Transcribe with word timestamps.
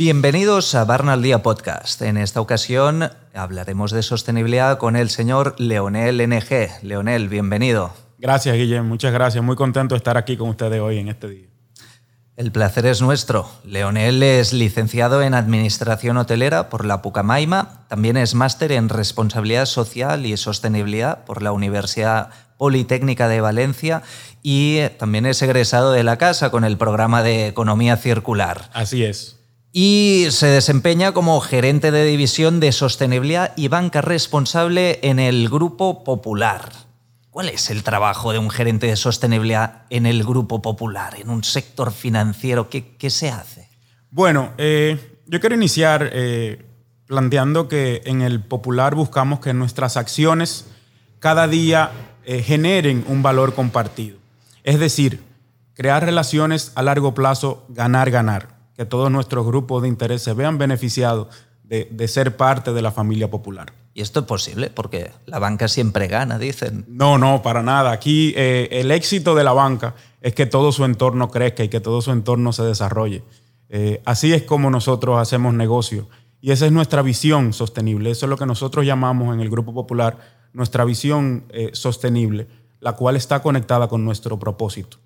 Bienvenidos 0.00 0.74
a 0.74 0.86
Barna 0.86 1.12
al 1.12 1.20
Día 1.20 1.42
Podcast. 1.42 2.00
En 2.00 2.16
esta 2.16 2.40
ocasión 2.40 3.10
hablaremos 3.34 3.90
de 3.90 4.02
sostenibilidad 4.02 4.78
con 4.78 4.96
el 4.96 5.10
señor 5.10 5.54
Leonel 5.58 6.26
NG. 6.26 6.82
Leonel, 6.82 7.28
bienvenido. 7.28 7.92
Gracias, 8.16 8.56
Guillem. 8.56 8.86
Muchas 8.86 9.12
gracias. 9.12 9.44
Muy 9.44 9.56
contento 9.56 9.94
de 9.94 9.98
estar 9.98 10.16
aquí 10.16 10.38
con 10.38 10.48
ustedes 10.48 10.80
hoy 10.80 10.96
en 10.96 11.08
este 11.08 11.28
día. 11.28 11.49
El 12.40 12.52
placer 12.52 12.86
es 12.86 13.02
nuestro. 13.02 13.46
Leonel 13.66 14.22
es 14.22 14.54
licenciado 14.54 15.20
en 15.20 15.34
Administración 15.34 16.16
Hotelera 16.16 16.70
por 16.70 16.86
la 16.86 17.02
Pucamaima, 17.02 17.84
también 17.88 18.16
es 18.16 18.34
máster 18.34 18.72
en 18.72 18.88
Responsabilidad 18.88 19.66
Social 19.66 20.24
y 20.24 20.34
Sostenibilidad 20.38 21.26
por 21.26 21.42
la 21.42 21.52
Universidad 21.52 22.30
Politécnica 22.56 23.28
de 23.28 23.42
Valencia 23.42 24.02
y 24.42 24.80
también 24.98 25.26
es 25.26 25.42
egresado 25.42 25.92
de 25.92 26.02
la 26.02 26.16
casa 26.16 26.50
con 26.50 26.64
el 26.64 26.78
programa 26.78 27.22
de 27.22 27.46
Economía 27.46 27.98
Circular. 27.98 28.70
Así 28.72 29.04
es 29.04 29.36
y 29.72 30.26
se 30.30 30.46
desempeña 30.46 31.12
como 31.12 31.40
gerente 31.40 31.92
de 31.92 32.04
división 32.04 32.58
de 32.58 32.72
sostenibilidad 32.72 33.52
y 33.56 33.68
banca 33.68 34.00
responsable 34.00 34.98
en 35.02 35.20
el 35.20 35.48
Grupo 35.48 36.02
Popular. 36.02 36.72
¿Cuál 37.30 37.48
es 37.48 37.70
el 37.70 37.84
trabajo 37.84 38.32
de 38.32 38.40
un 38.40 38.50
gerente 38.50 38.88
de 38.88 38.96
sostenibilidad 38.96 39.82
en 39.88 40.04
el 40.04 40.24
Grupo 40.24 40.62
Popular, 40.62 41.14
en 41.16 41.30
un 41.30 41.44
sector 41.44 41.92
financiero? 41.92 42.68
¿Qué, 42.68 43.10
se 43.10 43.30
hace? 43.30 43.68
Bueno, 44.10 44.50
eh, 44.58 45.20
yo 45.26 45.38
quiero 45.38 45.54
iniciar 45.54 46.10
eh, 46.12 46.66
planteando 47.06 47.68
que 47.68 48.02
en 48.04 48.22
el 48.22 48.42
Popular 48.42 48.96
buscamos 48.96 49.38
que 49.38 49.54
nuestras 49.54 49.96
acciones 49.96 50.66
cada 51.20 51.46
día 51.46 51.92
eh, 52.24 52.42
generen 52.42 53.04
un 53.06 53.22
valor 53.22 53.54
compartido. 53.54 54.18
Es 54.64 54.80
decir, 54.80 55.22
crear 55.74 56.04
relaciones 56.04 56.72
a 56.74 56.82
largo 56.82 57.14
plazo, 57.14 57.64
ganar, 57.68 58.10
ganar 58.10 58.58
que 58.76 58.86
todos 58.86 59.08
nuestros 59.08 59.46
grupos 59.46 59.82
de 59.82 59.88
interés 59.88 60.22
se 60.22 60.32
vean 60.32 60.58
beneficiados 60.58 61.28
de, 61.70 62.08
ser 62.08 62.36
parte 62.36 62.72
de 62.72 62.82
la 62.82 62.90
familia 62.90 63.30
popular. 63.30 63.72
¿Y 63.94 64.00
esto 64.00 64.20
es 64.20 64.26
posible? 64.26 64.70
Porque 64.70 65.12
la 65.26 65.38
banca 65.38 65.68
siempre 65.68 66.08
gana, 66.08 66.36
dicen. 66.38 66.84
No, 66.88 67.16
no, 67.16 67.42
para 67.42 67.62
nada. 67.62 67.92
Aquí 67.92 68.34
eh, 68.36 68.68
el 68.72 68.90
éxito 68.90 69.36
de 69.36 69.44
la 69.44 69.52
banca 69.52 69.94
es 70.20 70.34
que 70.34 70.46
todo 70.46 70.72
su 70.72 70.84
entorno 70.84 71.30
crezca 71.30 71.62
y 71.62 71.68
que 71.68 71.80
todo 71.80 72.02
su 72.02 72.10
entorno 72.10 72.52
se 72.52 72.64
desarrolle. 72.64 73.22
Eh, 73.68 74.02
así 74.04 74.32
es 74.32 74.42
como 74.42 74.68
nosotros 74.68 75.18
hacemos 75.18 75.54
negocio. 75.54 76.08
Y 76.40 76.50
esa 76.50 76.66
es 76.66 76.72
nuestra 76.72 77.02
visión 77.02 77.52
sostenible. 77.52 78.10
Eso 78.10 78.26
es 78.26 78.30
lo 78.30 78.36
que 78.36 78.46
nosotros 78.46 78.84
llamamos 78.84 79.32
en 79.32 79.40
el 79.40 79.48
Grupo 79.48 79.72
Popular 79.72 80.18
nuestra 80.52 80.84
visión 80.84 81.44
eh, 81.50 81.70
sostenible, 81.72 82.48
la 82.80 82.94
cual 82.94 83.14
está 83.14 83.42
conectada 83.42 83.86
con 83.86 84.04
nuestro 84.04 84.40
propósito. 84.40 84.98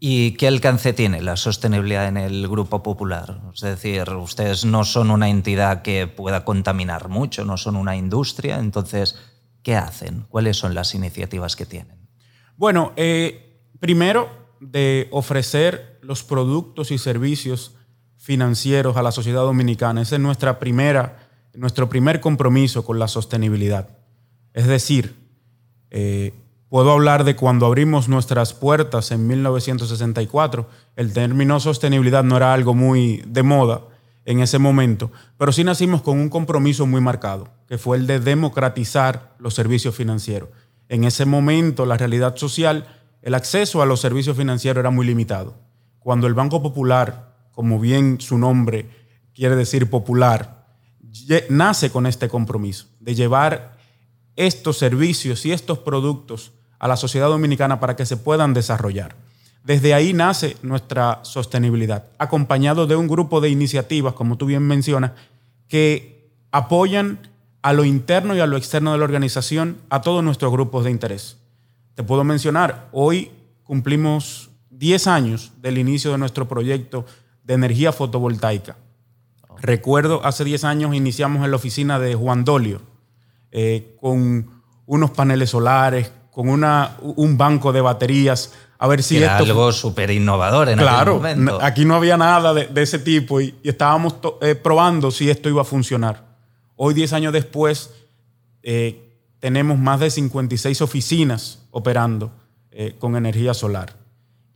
¿Y 0.00 0.32
qué 0.32 0.46
alcance 0.46 0.92
tiene 0.92 1.20
la 1.22 1.36
sostenibilidad 1.36 2.06
en 2.06 2.16
el 2.16 2.46
Grupo 2.46 2.82
Popular? 2.84 3.40
Es 3.52 3.62
decir, 3.62 4.08
ustedes 4.10 4.64
no 4.64 4.84
son 4.84 5.10
una 5.10 5.28
entidad 5.28 5.82
que 5.82 6.06
pueda 6.06 6.44
contaminar 6.44 7.08
mucho, 7.08 7.44
no 7.44 7.56
son 7.56 7.74
una 7.74 7.96
industria, 7.96 8.58
entonces, 8.58 9.16
¿qué 9.62 9.74
hacen? 9.74 10.24
¿Cuáles 10.28 10.56
son 10.56 10.74
las 10.74 10.94
iniciativas 10.94 11.56
que 11.56 11.66
tienen? 11.66 12.08
Bueno, 12.56 12.92
eh, 12.94 13.60
primero, 13.80 14.28
de 14.60 15.08
ofrecer 15.10 15.98
los 16.02 16.22
productos 16.22 16.90
y 16.92 16.98
servicios 16.98 17.74
financieros 18.16 18.96
a 18.96 19.02
la 19.02 19.12
sociedad 19.12 19.42
dominicana. 19.42 20.02
Ese 20.02 20.16
es 20.16 20.20
nuestra 20.20 20.58
primera, 20.60 21.28
nuestro 21.54 21.88
primer 21.88 22.20
compromiso 22.20 22.84
con 22.84 22.98
la 22.98 23.08
sostenibilidad. 23.08 23.98
Es 24.52 24.66
decir, 24.66 25.16
eh, 25.90 26.34
Puedo 26.68 26.92
hablar 26.92 27.24
de 27.24 27.34
cuando 27.34 27.64
abrimos 27.64 28.10
nuestras 28.10 28.52
puertas 28.52 29.10
en 29.10 29.26
1964. 29.26 30.68
El 30.96 31.14
término 31.14 31.60
sostenibilidad 31.60 32.24
no 32.24 32.36
era 32.36 32.52
algo 32.52 32.74
muy 32.74 33.22
de 33.26 33.42
moda 33.42 33.84
en 34.26 34.40
ese 34.40 34.58
momento, 34.58 35.10
pero 35.38 35.50
sí 35.52 35.64
nacimos 35.64 36.02
con 36.02 36.20
un 36.20 36.28
compromiso 36.28 36.86
muy 36.86 37.00
marcado, 37.00 37.48
que 37.66 37.78
fue 37.78 37.96
el 37.96 38.06
de 38.06 38.20
democratizar 38.20 39.34
los 39.38 39.54
servicios 39.54 39.94
financieros. 39.94 40.50
En 40.90 41.04
ese 41.04 41.24
momento, 41.24 41.86
la 41.86 41.96
realidad 41.96 42.36
social, 42.36 42.86
el 43.22 43.34
acceso 43.34 43.80
a 43.80 43.86
los 43.86 44.00
servicios 44.00 44.36
financieros 44.36 44.80
era 44.82 44.90
muy 44.90 45.06
limitado. 45.06 45.56
Cuando 45.98 46.26
el 46.26 46.34
Banco 46.34 46.62
Popular, 46.62 47.34
como 47.52 47.80
bien 47.80 48.20
su 48.20 48.36
nombre 48.36 48.90
quiere 49.34 49.56
decir 49.56 49.88
popular, 49.88 50.66
nace 51.48 51.90
con 51.90 52.06
este 52.06 52.28
compromiso 52.28 52.88
de 53.00 53.14
llevar 53.14 53.78
estos 54.36 54.76
servicios 54.76 55.46
y 55.46 55.52
estos 55.52 55.78
productos 55.78 56.52
a 56.78 56.88
la 56.88 56.96
sociedad 56.96 57.28
dominicana 57.28 57.80
para 57.80 57.96
que 57.96 58.06
se 58.06 58.16
puedan 58.16 58.54
desarrollar. 58.54 59.14
Desde 59.64 59.94
ahí 59.94 60.12
nace 60.12 60.56
nuestra 60.62 61.20
sostenibilidad, 61.22 62.04
acompañado 62.18 62.86
de 62.86 62.96
un 62.96 63.08
grupo 63.08 63.40
de 63.40 63.50
iniciativas, 63.50 64.14
como 64.14 64.38
tú 64.38 64.46
bien 64.46 64.62
mencionas, 64.62 65.12
que 65.68 66.30
apoyan 66.52 67.18
a 67.62 67.72
lo 67.72 67.84
interno 67.84 68.34
y 68.34 68.40
a 68.40 68.46
lo 68.46 68.56
externo 68.56 68.92
de 68.92 68.98
la 68.98 69.04
organización 69.04 69.76
a 69.90 70.00
todos 70.00 70.24
nuestros 70.24 70.52
grupos 70.52 70.84
de 70.84 70.90
interés. 70.90 71.36
Te 71.94 72.02
puedo 72.02 72.24
mencionar, 72.24 72.88
hoy 72.92 73.30
cumplimos 73.64 74.50
10 74.70 75.06
años 75.08 75.52
del 75.60 75.76
inicio 75.76 76.12
de 76.12 76.18
nuestro 76.18 76.48
proyecto 76.48 77.04
de 77.42 77.54
energía 77.54 77.92
fotovoltaica. 77.92 78.76
Recuerdo, 79.60 80.24
hace 80.24 80.44
10 80.44 80.64
años 80.64 80.94
iniciamos 80.94 81.44
en 81.44 81.50
la 81.50 81.56
oficina 81.56 81.98
de 81.98 82.14
Juan 82.14 82.44
Dolio, 82.44 82.80
eh, 83.50 83.96
con 84.00 84.62
unos 84.86 85.10
paneles 85.10 85.50
solares, 85.50 86.12
con 86.30 86.48
una, 86.48 86.96
un 87.02 87.36
banco 87.36 87.72
de 87.72 87.80
baterías, 87.80 88.52
a 88.78 88.86
ver 88.86 89.02
si 89.02 89.16
Era 89.16 89.38
algo 89.38 89.72
súper 89.72 90.10
innovador 90.10 90.68
en 90.68 90.78
claro, 90.78 91.16
momento. 91.16 91.58
aquí 91.60 91.84
no 91.84 91.96
había 91.96 92.16
nada 92.16 92.54
de, 92.54 92.82
ese 92.82 93.00
tipo 93.00 93.40
y, 93.40 93.54
estábamos 93.64 94.16
eh, 94.40 94.54
probando 94.54 95.10
si 95.10 95.28
esto 95.30 95.48
iba 95.48 95.62
a 95.62 95.64
funcionar. 95.64 96.28
Hoy, 96.76 96.94
10 96.94 97.12
años 97.14 97.32
después, 97.32 97.90
eh, 98.62 99.16
tenemos 99.40 99.78
más 99.78 100.00
de 100.00 100.10
56 100.10 100.80
oficinas 100.80 101.66
operando 101.70 102.30
eh, 102.70 102.94
con 102.98 103.16
energía 103.16 103.52
solar 103.54 103.96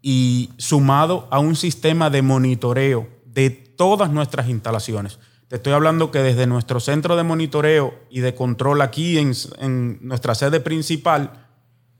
y 0.01 0.51
sumado 0.57 1.27
a 1.31 1.41
un 1.41 1.57
sistema 1.57 2.11
de 2.11 2.23
monitoreo 2.23 3.09
de 3.27 3.51
todas 3.51 4.11
nuestras 4.11 4.49
instalaciones. 4.49 5.19
Te 5.49 5.57
estoy 5.57 5.73
hablando 5.73 6.11
que 6.11 6.21
desde 6.21 6.47
nuestro 6.47 6.79
centro 6.81 7.17
de 7.17 7.25
monitoreo 7.25 7.95
y 8.11 8.21
de 8.21 8.35
control 8.35 8.83
aquí 8.83 9.19
en, 9.19 9.33
en 9.59 9.99
nuestra 10.01 10.35
sede 10.35 10.61
principal, 10.61 11.42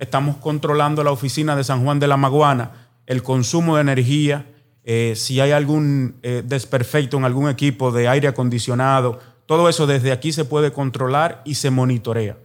estamos 0.03 0.37
controlando 0.39 1.05
la 1.05 1.13
oficina 1.13 1.55
de 1.55 1.63
San 1.63 1.85
Juan 1.85 2.01
de 2.01 2.09
la 2.09 2.17
Maguana, 2.17 2.73
el 3.07 3.23
consumo 3.23 3.77
de 3.77 3.83
energía, 3.83 4.47
eh, 4.83 5.15
si 5.15 5.39
hay 5.39 5.53
algún 5.53 6.17
eh, 6.23 6.43
desperfecto 6.45 7.17
en 7.17 7.25
algún 7.25 7.49
equipo 7.49 7.93
de 7.93 8.09
aire 8.09 8.27
acondicionado, 8.27 9.21
todo 9.47 9.69
eso 9.69 9.87
desde 9.87 10.11
aquí 10.11 10.33
se 10.33 10.45
puede 10.45 10.73
controlar 10.73 11.41
y 11.45 11.55
se 11.55 11.71
monitorea, 11.71 12.37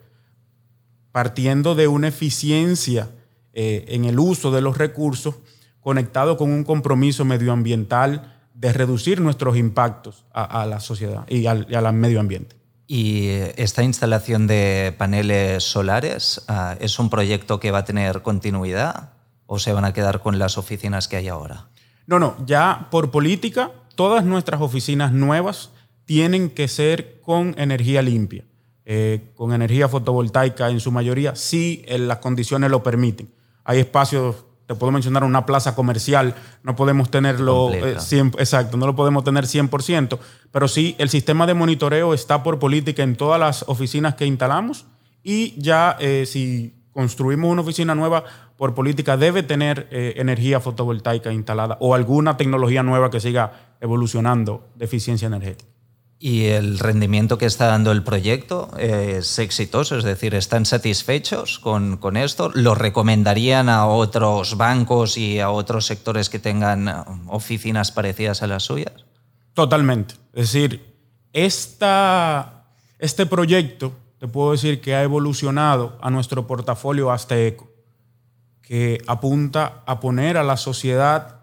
partiendo 1.12 1.74
de 1.74 1.88
una 1.88 2.10
eficiencia 2.10 3.10
eh, 3.54 3.86
en 3.88 4.06
el 4.06 4.20
uso 4.20 4.52
de 4.52 4.62
los 4.62 4.78
recursos 4.78 5.36
conectado 5.82 6.38
con 6.38 6.52
un 6.52 6.64
compromiso 6.64 7.26
medioambiental 7.26 8.36
de 8.54 8.72
reducir 8.72 9.20
nuestros 9.20 9.58
impactos 9.58 10.26
a, 10.32 10.66
la 10.68 10.80
sociedad 10.80 11.28
y 11.28 11.48
al 11.48 11.94
medio 11.94 12.20
ambiente. 12.20 12.57
¿Y 12.88 13.28
esta 13.58 13.84
instalación 13.84 14.48
de 14.48 14.96
paneles 14.98 15.64
solares 15.64 16.42
ah, 16.48 16.78
es 16.80 17.00
un 17.00 17.10
proyecto 17.10 17.60
que 17.60 17.72
va 17.72 17.80
a 17.80 17.86
tener 17.86 18.22
continuidad 18.22 19.12
o 19.46 19.60
se 19.60 19.74
van 19.74 19.84
a 19.84 19.92
quedar 19.92 20.22
con 20.22 20.40
las 20.40 20.58
oficinas 20.58 21.10
que 21.10 21.18
hay 21.18 21.28
ahora? 21.28 21.68
No, 22.06 22.18
no, 22.18 22.38
ya 22.46 22.88
por 22.90 23.12
política, 23.12 23.72
todas 23.96 24.24
nuestras 24.24 24.62
oficinas 24.62 25.12
nuevas 25.12 25.72
tienen 26.06 26.50
que 26.50 26.70
ser 26.70 27.20
con 27.20 27.54
energía 27.58 28.02
limpia, 28.02 28.46
eh, 28.86 29.32
con 29.36 29.52
energía 29.52 29.90
fotovoltaica 29.90 30.70
en 30.70 30.80
su 30.80 30.90
mayoría, 30.90 31.36
si 31.36 31.84
las 31.90 32.20
condiciones 32.20 32.72
lo 32.72 32.84
permiten. 32.84 33.30
Hay 33.66 33.80
espacios 33.80 34.47
te 34.68 34.76
puedo 34.76 34.92
mencionar 34.92 35.24
una 35.24 35.46
plaza 35.46 35.74
comercial, 35.76 36.36
no 36.62 36.76
podemos 36.76 37.10
tenerlo 37.10 37.72
100, 37.98 38.28
eh, 38.28 38.32
exacto, 38.38 38.76
no 38.78 38.86
lo 38.86 38.96
podemos 38.96 39.24
tener 39.24 39.46
100%, 39.46 40.20
pero 40.52 40.68
sí 40.68 40.96
el 41.00 41.10
sistema 41.10 41.48
de 41.48 41.54
monitoreo 41.54 42.14
está 42.14 42.44
por 42.44 42.60
política 42.60 43.02
en 43.02 43.16
todas 43.16 43.40
las 43.40 43.64
oficinas 43.68 44.16
que 44.16 44.26
instalamos 44.26 44.86
y 45.24 45.60
ya 45.60 45.96
eh, 46.00 46.26
si 46.28 46.76
construimos 46.92 47.50
una 47.50 47.62
oficina 47.62 47.96
nueva 47.96 48.26
por 48.58 48.74
política 48.74 49.16
debe 49.16 49.42
tener 49.42 49.88
eh, 49.90 50.16
energía 50.18 50.60
fotovoltaica 50.60 51.32
instalada 51.32 51.78
o 51.80 51.96
alguna 51.96 52.36
tecnología 52.36 52.84
nueva 52.84 53.10
que 53.10 53.22
siga 53.22 53.54
evolucionando 53.80 54.68
de 54.76 54.86
eficiencia 54.86 55.28
energética. 55.28 55.77
¿Y 56.20 56.46
el 56.46 56.80
rendimiento 56.80 57.38
que 57.38 57.46
está 57.46 57.68
dando 57.68 57.92
el 57.92 58.04
proyecto 58.04 58.72
es 58.80 59.38
exitoso? 59.38 59.98
Es 59.98 60.04
decir, 60.04 60.34
¿están 60.34 60.66
satisfechos 60.66 61.60
con, 61.60 62.18
esto? 62.18 62.50
¿Lo 62.56 62.74
recomendarían 62.74 63.70
a 63.70 63.86
otros 63.86 64.58
bancos 64.58 65.18
y 65.18 65.40
a 65.40 65.52
otros 65.52 65.86
sectores 65.86 66.30
que 66.30 66.40
tengan 66.40 66.88
oficinas 67.28 67.92
parecidas 67.92 68.42
a 68.42 68.48
las 68.48 68.64
suyas? 68.64 69.06
Totalmente. 69.54 70.16
Es 70.34 70.52
decir, 70.54 70.96
esta, 71.34 72.66
este 72.98 73.28
proyecto 73.28 73.94
te 74.20 74.28
puedo 74.28 74.52
decir 74.52 74.82
que 74.82 74.96
ha 74.96 75.04
evolucionado 75.04 75.98
a 76.02 76.10
nuestro 76.10 76.48
portafolio 76.48 77.12
Azteco, 77.12 77.70
que 78.62 79.02
apunta 79.08 79.84
a 79.86 80.00
poner 80.00 80.38
a 80.38 80.44
la 80.44 80.58
sociedad, 80.58 81.42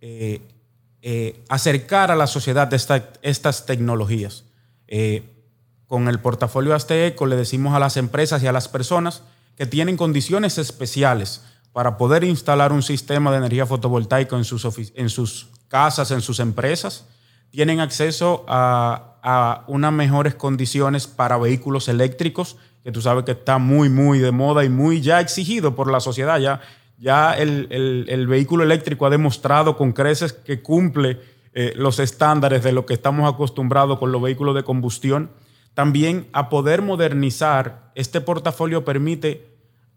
eh, 0.00 0.40
eh, 1.08 1.44
acercar 1.48 2.10
a 2.10 2.16
la 2.16 2.26
sociedad 2.26 2.68
estas 2.74 3.64
tecnologías. 3.64 4.42
Eh, 4.88 5.22
con 5.86 6.08
el 6.08 6.18
portafolio 6.18 6.74
Azteco 6.74 7.26
le 7.26 7.36
decimos 7.36 7.76
a 7.76 7.78
las 7.78 7.96
empresas 7.96 8.42
y 8.42 8.48
a 8.48 8.52
las 8.52 8.66
personas 8.66 9.22
que 9.56 9.66
tienen 9.66 9.96
condiciones 9.96 10.58
especiales 10.58 11.44
para 11.72 11.96
poder 11.96 12.24
instalar 12.24 12.72
un 12.72 12.82
sistema 12.82 13.30
de 13.30 13.36
energía 13.36 13.66
fotovoltaica 13.66 14.36
en 14.36 14.42
sus, 14.42 14.66
en 14.96 15.08
sus 15.08 15.46
casas, 15.68 16.10
en 16.10 16.22
sus 16.22 16.40
empresas, 16.40 17.04
tienen 17.50 17.78
acceso 17.78 18.44
a, 18.48 19.62
unas 19.68 19.92
mejores 19.92 20.34
condiciones 20.34 21.06
para 21.06 21.38
vehículos 21.38 21.86
eléctricos, 21.86 22.56
que 22.82 22.90
tú 22.90 23.00
sabes 23.00 23.24
que 23.24 23.32
está 23.32 23.58
muy, 23.58 23.88
muy 23.90 24.18
de 24.18 24.32
moda 24.32 24.64
y 24.64 24.68
muy 24.70 25.02
ya 25.02 25.20
exigido 25.20 25.76
por 25.76 25.88
la 25.88 26.00
sociedad. 26.00 26.40
Ya, 26.40 26.62
ya 26.98 27.34
el, 27.34 28.26
vehículo 28.28 28.64
eléctrico 28.64 29.06
ha 29.06 29.10
demostrado 29.10 29.76
con 29.76 29.92
creces 29.92 30.32
que 30.32 30.62
cumple 30.62 31.20
eh, 31.52 31.72
los 31.76 31.98
estándares 31.98 32.62
de 32.62 32.72
lo 32.72 32.86
que 32.86 32.94
estamos 32.94 33.32
acostumbrados 33.32 33.98
con 33.98 34.12
los 34.12 34.22
vehículos 34.22 34.54
de 34.54 34.62
combustión. 34.62 35.30
También 35.74 36.28
a 36.32 36.48
poder 36.48 36.82
modernizar, 36.82 37.92
este 37.94 38.20
portafolio 38.20 38.84
permite 38.84 39.46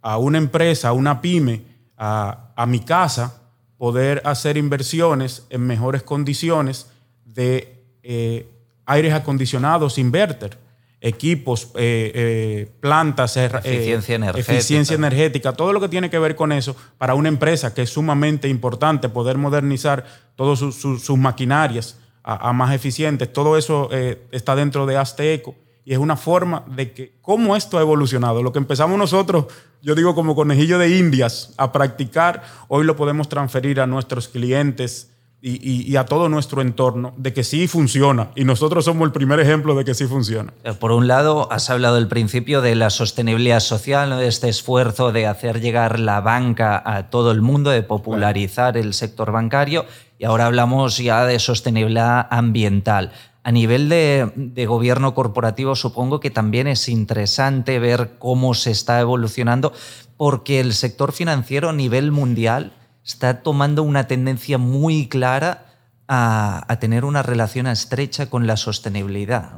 a 0.01 0.17
una 0.17 0.37
empresa, 0.37 0.89
a 0.89 0.93
una 0.93 1.21
pyme, 1.21 1.63
a, 1.97 2.65
mi 2.67 2.79
casa, 2.79 3.41
poder 3.77 4.21
hacer 4.25 4.57
inversiones 4.57 5.45
en 5.49 5.65
mejores 5.67 6.03
condiciones 6.03 6.89
de 7.25 7.83
eh, 8.03 8.49
aires 8.85 9.13
acondicionados, 9.13 9.97
inverter, 9.97 10.57
equipos, 11.01 11.71
eh, 11.75 12.11
eh, 12.13 12.71
plantas, 12.81 13.37
eficiencia, 13.37 14.15
energética. 14.15 14.53
eficiencia 14.53 14.95
energética, 14.95 15.53
todo 15.53 15.71
lo 15.71 15.79
que 15.79 15.87
tiene 15.87 16.09
que 16.09 16.19
ver 16.19 16.35
con 16.35 16.51
eso 16.51 16.75
para 16.97 17.15
una 17.15 17.29
empresa 17.29 17.73
que 17.73 17.83
es 17.83 17.89
sumamente 17.89 18.49
importante 18.49 19.07
poder 19.07 19.37
modernizar 19.37 20.05
todas 20.35 20.59
sus, 20.59 21.09
maquinarias 21.17 21.97
a, 22.23 22.51
más 22.53 22.75
eficientes, 22.75 23.31
todo 23.31 23.57
eso 23.57 23.89
está 24.31 24.55
dentro 24.55 24.85
de 24.85 24.97
Azteco 24.97 25.55
y 25.85 25.93
es 25.93 25.97
una 25.97 26.17
forma 26.17 26.63
de 26.67 26.91
que 26.93 27.13
cómo 27.21 27.55
esto 27.55 27.77
ha 27.79 27.81
evolucionado. 27.81 28.43
Lo 28.43 28.51
que 28.51 28.59
empezamos 28.59 28.97
nosotros, 28.97 29.45
yo 29.81 29.95
digo 29.95 30.13
como 30.13 30.35
conejillo 30.35 30.77
de 30.77 30.97
indias, 30.97 31.53
a 31.57 31.71
practicar, 31.71 32.43
hoy 32.67 32.83
lo 32.83 32.95
podemos 32.95 33.27
transferir 33.29 33.79
a 33.81 33.87
nuestros 33.87 34.27
clientes 34.27 35.11
y, 35.41 35.95
a 35.95 36.05
todo 36.05 36.27
nuestro 36.27 36.61
entorno 36.61 37.13
de 37.17 37.31
que 37.31 37.43
sí 37.43 37.67
funciona. 37.67 38.31
Y 38.35 38.43
nosotros 38.43 38.85
somos 38.85 39.05
el 39.05 39.13
primer 39.13 39.39
ejemplo 39.39 39.73
de 39.75 39.85
que 39.85 39.93
sí 39.93 40.05
funciona. 40.05 40.53
Por 40.79 40.91
un 40.91 41.07
lado, 41.07 41.51
has 41.51 41.69
hablado 41.69 41.95
al 41.95 42.07
principio 42.07 42.61
de 42.61 42.75
la 42.75 42.89
sostenibilidad 42.89 43.61
social, 43.61 44.09
de 44.17 44.27
este 44.27 44.49
esfuerzo 44.49 45.11
de 45.11 45.27
hacer 45.27 45.61
llegar 45.61 45.99
la 45.99 46.19
banca 46.19 46.81
a 46.85 47.09
todo 47.09 47.31
el 47.31 47.41
mundo, 47.41 47.69
de 47.69 47.83
popularizar 47.83 48.75
el 48.75 48.93
sector 48.93 49.31
bancario. 49.31 49.85
Y 50.17 50.25
ahora 50.25 50.47
hablamos 50.47 50.97
ya 50.97 51.25
de 51.25 51.39
sostenibilidad 51.39 52.27
ambiental. 52.29 53.13
A 53.41 53.51
nivel 53.51 53.87
de, 53.87 54.65
gobierno 54.67 55.13
corporativo, 55.13 55.75
supongo 55.75 56.19
que 56.19 56.29
también 56.29 56.67
es 56.67 56.89
interesante 56.89 57.79
ver 57.79 58.17
cómo 58.19 58.53
se 58.53 58.71
está 58.71 58.99
evolucionando, 58.99 59.71
porque 60.17 60.59
el 60.59 60.73
sector 60.73 61.13
financiero 61.13 61.69
a 61.69 61.73
nivel 61.73 62.11
mundial 62.11 62.73
está 63.09 63.41
tomando 63.41 63.81
una 63.81 64.07
tendencia 64.07 64.59
muy 64.59 65.07
clara 65.07 65.65
a, 66.07 66.77
tener 66.79 67.05
una 67.05 67.21
relación 67.23 67.67
estrecha 67.67 68.29
con 68.29 68.47
la 68.47 68.55
sostenibilidad. 68.55 69.51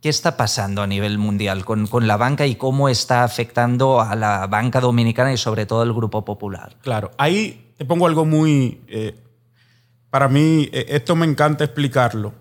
¿Qué 0.00 0.08
está 0.08 0.36
pasando 0.36 0.82
a 0.82 0.86
nivel 0.86 1.18
mundial 1.18 1.64
con, 1.64 1.88
la 2.06 2.16
banca 2.16 2.46
y 2.46 2.54
cómo 2.54 2.88
está 2.88 3.24
afectando 3.24 4.00
a 4.00 4.14
la 4.14 4.46
banca 4.46 4.80
dominicana 4.80 5.32
y 5.32 5.36
sobre 5.36 5.66
todo 5.66 5.82
al 5.82 5.92
Grupo 5.92 6.24
Popular? 6.24 6.76
Claro, 6.82 7.10
ahí 7.18 7.72
te 7.76 7.84
pongo 7.84 8.06
algo 8.06 8.24
muy... 8.24 8.80
Eh, 8.88 9.14
para 10.10 10.28
mí, 10.28 10.68
eh, 10.72 10.86
esto 10.88 11.16
me 11.16 11.26
encanta 11.26 11.64
explicarlo, 11.64 12.32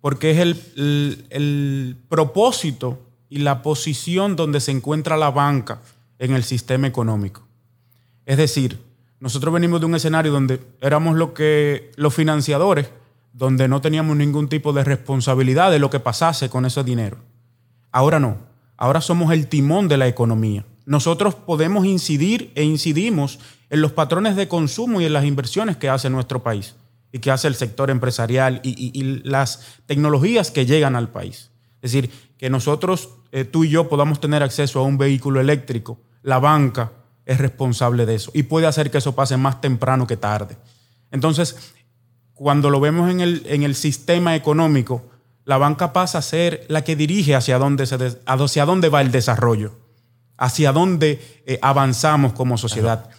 porque 0.00 0.30
es 0.30 0.38
el, 0.38 1.26
el 1.30 1.96
propósito 2.08 2.98
y 3.28 3.38
la 3.38 3.62
posición 3.62 4.36
donde 4.36 4.60
se 4.60 4.72
encuentra 4.72 5.16
la 5.16 5.30
banca 5.30 5.80
en 6.18 6.34
el 6.34 6.44
sistema 6.44 6.86
económico. 6.86 7.46
Es 8.24 8.38
decir, 8.38 8.91
nosotros 9.22 9.54
venimos 9.54 9.78
de 9.78 9.86
un 9.86 9.94
escenario 9.94 10.32
donde 10.32 10.58
éramos 10.80 11.14
lo 11.14 11.32
que, 11.32 11.92
los 11.94 12.12
financiadores, 12.12 12.90
donde 13.32 13.68
no 13.68 13.80
teníamos 13.80 14.16
ningún 14.16 14.48
tipo 14.48 14.72
de 14.72 14.82
responsabilidad 14.82 15.70
de 15.70 15.78
lo 15.78 15.90
que 15.90 16.00
pasase 16.00 16.50
con 16.50 16.66
ese 16.66 16.82
dinero. 16.82 17.18
Ahora 17.92 18.18
no, 18.18 18.38
ahora 18.76 19.00
somos 19.00 19.32
el 19.32 19.46
timón 19.46 19.86
de 19.86 19.96
la 19.96 20.08
economía. 20.08 20.66
Nosotros 20.86 21.36
podemos 21.36 21.86
incidir 21.86 22.50
e 22.56 22.64
incidimos 22.64 23.38
en 23.70 23.80
los 23.80 23.92
patrones 23.92 24.34
de 24.34 24.48
consumo 24.48 25.00
y 25.00 25.04
en 25.04 25.12
las 25.12 25.24
inversiones 25.24 25.76
que 25.76 25.88
hace 25.88 26.10
nuestro 26.10 26.42
país 26.42 26.74
y 27.12 27.20
que 27.20 27.30
hace 27.30 27.46
el 27.46 27.54
sector 27.54 27.90
empresarial 27.90 28.60
y, 28.64 29.22
las 29.22 29.78
tecnologías 29.86 30.50
que 30.50 30.66
llegan 30.66 30.96
al 30.96 31.10
país. 31.10 31.52
Es 31.80 31.92
decir, 31.92 32.10
que 32.38 32.50
nosotros, 32.50 33.10
eh, 33.30 33.44
tú 33.44 33.62
y 33.62 33.68
yo, 33.68 33.88
podamos 33.88 34.18
tener 34.18 34.42
acceso 34.42 34.80
a 34.80 34.82
un 34.82 34.98
vehículo 34.98 35.40
eléctrico, 35.40 36.00
la 36.24 36.40
banca, 36.40 36.90
es 37.24 37.38
responsable 37.38 38.06
de 38.06 38.16
eso 38.16 38.30
y 38.34 38.44
puede 38.44 38.66
hacer 38.66 38.90
que 38.90 38.98
eso 38.98 39.14
pase 39.14 39.36
más 39.36 39.60
temprano 39.60 40.06
que 40.06 40.16
tarde. 40.16 40.56
Entonces, 41.10 41.56
cuando 42.34 42.70
lo 42.70 42.80
vemos 42.80 43.10
en 43.10 43.20
el, 43.20 43.42
en 43.46 43.62
el 43.62 43.74
sistema 43.74 44.34
económico, 44.34 45.02
la 45.44 45.58
banca 45.58 45.92
pasa 45.92 46.18
a 46.18 46.22
ser 46.22 46.64
la 46.68 46.82
que 46.82 46.96
dirige 46.96 47.34
hacia 47.34 47.58
dónde, 47.58 47.86
se 47.86 47.96
hacia 48.26 48.64
dónde 48.64 48.88
va 48.88 49.00
el 49.00 49.12
desarrollo, 49.12 49.78
hacia 50.36 50.72
dónde 50.72 51.42
eh, 51.46 51.58
avanzamos 51.62 52.32
como 52.32 52.58
sociedad. 52.58 53.10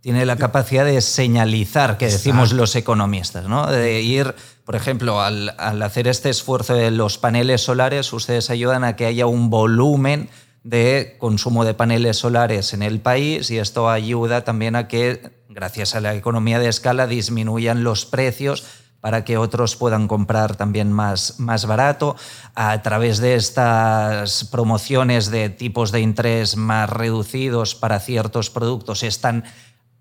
Tiene 0.00 0.26
la 0.26 0.36
capacidad 0.36 0.84
de 0.84 1.00
señalizar, 1.00 1.96
que 1.96 2.06
decimos 2.06 2.52
los 2.52 2.74
economistas, 2.74 3.46
¿no? 3.46 3.70
De 3.70 4.00
ir, 4.00 4.34
por 4.64 4.74
ejemplo, 4.74 5.20
al, 5.20 5.54
al 5.58 5.80
hacer 5.80 6.08
este 6.08 6.28
esfuerzo 6.28 6.74
de 6.74 6.90
los 6.90 7.18
paneles 7.18 7.60
solares, 7.60 8.12
ustedes 8.12 8.50
ayudan 8.50 8.82
a 8.82 8.96
que 8.96 9.06
haya 9.06 9.26
un 9.26 9.48
volumen 9.48 10.28
de 10.64 11.16
consumo 11.18 11.64
de 11.64 11.74
paneles 11.74 12.18
solares 12.18 12.72
en 12.72 12.82
el 12.82 13.00
país 13.00 13.50
y 13.50 13.58
esto 13.58 13.90
ayuda 13.90 14.44
también 14.44 14.76
a 14.76 14.88
que, 14.88 15.44
gracias 15.48 15.94
a 15.94 16.00
la 16.00 16.14
economía 16.14 16.58
de 16.58 16.68
escala, 16.68 17.06
disminuyan 17.06 17.84
los 17.84 18.06
precios 18.06 18.64
para 19.00 19.24
que 19.24 19.36
otros 19.36 19.74
puedan 19.74 20.06
comprar 20.06 20.54
también 20.54 20.92
más, 20.92 21.40
más 21.40 21.66
barato. 21.66 22.14
A 22.54 22.82
través 22.82 23.18
de 23.18 23.34
estas 23.34 24.44
promociones 24.44 25.28
de 25.28 25.50
tipos 25.50 25.90
de 25.90 26.00
interés 26.00 26.56
más 26.56 26.88
reducidos 26.88 27.74
para 27.74 27.98
ciertos 27.98 28.48
productos, 28.48 29.02
están 29.02 29.42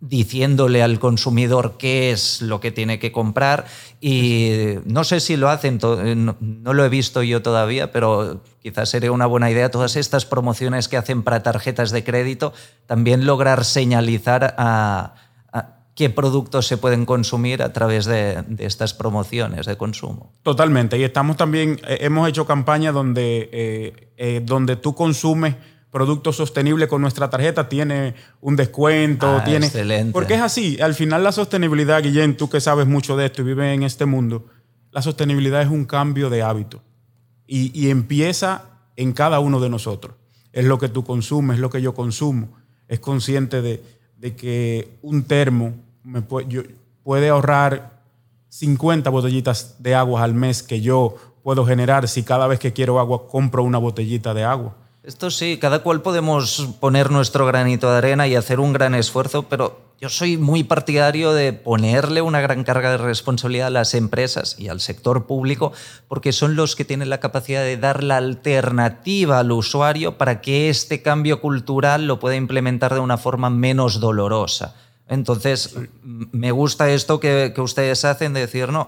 diciéndole 0.02 0.82
al 0.82 1.00
consumidor 1.00 1.76
qué 1.78 2.12
es 2.12 2.42
lo 2.42 2.60
que 2.60 2.72
tiene 2.72 2.98
que 2.98 3.12
comprar. 3.12 3.68
Y 4.02 4.76
no 4.84 5.04
sé 5.04 5.20
si 5.20 5.38
lo 5.38 5.48
hacen, 5.48 5.80
eh, 5.84 6.16
no, 6.16 6.74
lo 6.74 6.84
he 6.84 6.90
visto 6.90 7.22
yo 7.22 7.44
todavía, 7.44 7.92
pero 7.92 8.44
quizás 8.62 8.90
sería 8.90 9.12
una 9.12 9.28
buena 9.28 9.52
idea. 9.52 9.70
Todas 9.70 9.96
estas 9.96 10.26
promociones 10.26 10.88
que 10.88 10.98
hacen 10.98 11.22
para 11.22 11.44
tarjetas 11.44 11.92
de 11.92 12.04
crédito, 12.04 12.52
también 12.88 13.28
lograr 13.28 13.64
señalizar 13.64 14.56
a, 14.58 15.14
qué 15.94 16.10
productos 16.10 16.66
se 16.66 16.78
pueden 16.78 17.06
consumir 17.06 17.62
a 17.62 17.74
través 17.74 18.06
de, 18.06 18.44
estas 18.58 18.96
promociones 18.96 19.68
de 19.68 19.78
consumo. 19.78 20.32
Totalmente, 20.42 20.98
y 20.98 21.04
estamos 21.04 21.38
también, 21.38 21.80
eh, 21.88 22.00
hemos 22.02 22.28
hecho 22.28 22.48
campañas 22.48 22.94
donde, 22.94 23.50
eh, 24.18 24.42
donde 24.44 24.78
tú 24.78 24.96
consumes 24.96 25.56
producto 25.92 26.32
sostenible 26.32 26.88
con 26.88 27.02
nuestra 27.02 27.30
tarjeta 27.30 27.68
tiene 27.68 28.16
un 28.40 28.56
descuento, 28.56 29.28
ah, 29.28 29.44
tiene... 29.44 29.68
Excelente. 29.68 30.14
Porque 30.14 30.36
es 30.36 30.42
así, 30.42 30.80
al 30.82 30.96
final 30.96 31.24
la 31.24 31.34
sostenibilidad, 31.34 32.02
Guillén, 32.02 32.38
tú 32.38 32.50
que 32.50 32.62
sabes 32.62 32.88
mucho 32.88 33.18
de 33.18 33.26
esto 33.26 33.42
y 33.42 33.46
vives 33.46 33.76
en 33.76 33.84
este 33.84 34.06
mundo, 34.06 34.46
la 34.92 35.02
sostenibilidad 35.02 35.62
es 35.62 35.70
un 35.70 35.86
cambio 35.86 36.30
de 36.30 36.42
hábito 36.42 36.82
y, 37.54 37.90
empieza 37.90 38.64
en 38.96 39.12
cada 39.12 39.42
uno 39.42 39.60
de 39.60 39.70
nosotros. 39.70 40.16
Es 40.54 40.64
lo 40.64 40.78
que 40.80 40.88
tú 40.88 41.04
consumes, 41.04 41.56
es 41.56 41.62
lo 41.62 41.70
que 41.70 41.82
yo 41.82 41.94
consumo. 41.94 42.48
Es 42.88 43.02
consciente 43.02 43.62
de, 43.62 43.82
que 44.36 44.98
un 45.02 45.24
termo 45.24 45.74
me 46.04 46.22
puede, 46.22 46.76
puede 47.04 47.28
ahorrar 47.28 48.00
50 48.48 49.10
botellitas 49.10 49.76
de 49.80 49.96
agua 49.96 50.24
al 50.24 50.34
mes 50.34 50.64
que 50.64 50.80
yo 50.80 51.16
puedo 51.44 51.66
generar 51.66 52.08
si 52.08 52.24
cada 52.24 52.48
vez 52.48 52.60
que 52.60 52.72
quiero 52.72 53.00
agua 53.00 53.28
compro 53.28 53.64
una 53.64 53.80
botellita 53.80 54.34
de 54.34 54.44
agua. 54.46 54.78
Esto 55.04 55.32
sí, 55.32 55.58
cada 55.58 55.80
cual 55.80 56.04
podemos 56.04 56.76
poner 56.80 57.10
nuestro 57.10 57.48
granito 57.48 57.90
de 57.92 57.98
arena 57.98 58.28
y 58.28 58.36
hacer 58.36 58.60
un 58.60 58.72
gran 58.72 58.94
esfuerzo, 58.94 59.50
pero 59.50 59.82
yo 60.00 60.10
soy 60.10 60.38
muy 60.38 60.64
partidario 60.64 61.34
de 61.34 61.54
ponerle 61.54 62.22
una 62.22 62.40
gran 62.40 62.64
carga 62.64 62.92
de 62.92 62.98
responsabilidad 62.98 63.68
a 63.68 63.72
las 63.72 63.96
empresas 63.96 64.56
y 64.60 64.68
al 64.68 64.80
sector 64.80 65.26
público, 65.26 65.74
porque 66.08 66.32
son 66.32 66.56
los 66.56 66.76
que 66.76 66.86
tienen 66.86 67.10
la 67.10 67.20
capacidad 67.20 67.64
de 67.64 67.78
dar 67.78 68.04
la 68.04 68.18
alternativa 68.18 69.40
al 69.40 69.52
usuario 69.52 70.20
para 70.20 70.40
que 70.40 70.70
este 70.70 71.02
cambio 71.02 71.42
cultural 71.42 72.06
lo 72.06 72.20
pueda 72.20 72.36
implementar 72.36 72.94
de 72.94 73.00
una 73.00 73.18
forma 73.18 73.50
menos 73.50 74.00
dolorosa. 74.00 74.76
Entonces, 75.08 75.78
me 76.04 76.52
gusta 76.52 76.92
esto 76.92 77.20
que, 77.20 77.54
que 77.56 77.62
ustedes 77.62 78.06
hacen 78.06 78.34
de 78.34 78.42
decir, 78.42 78.70
no, 78.70 78.88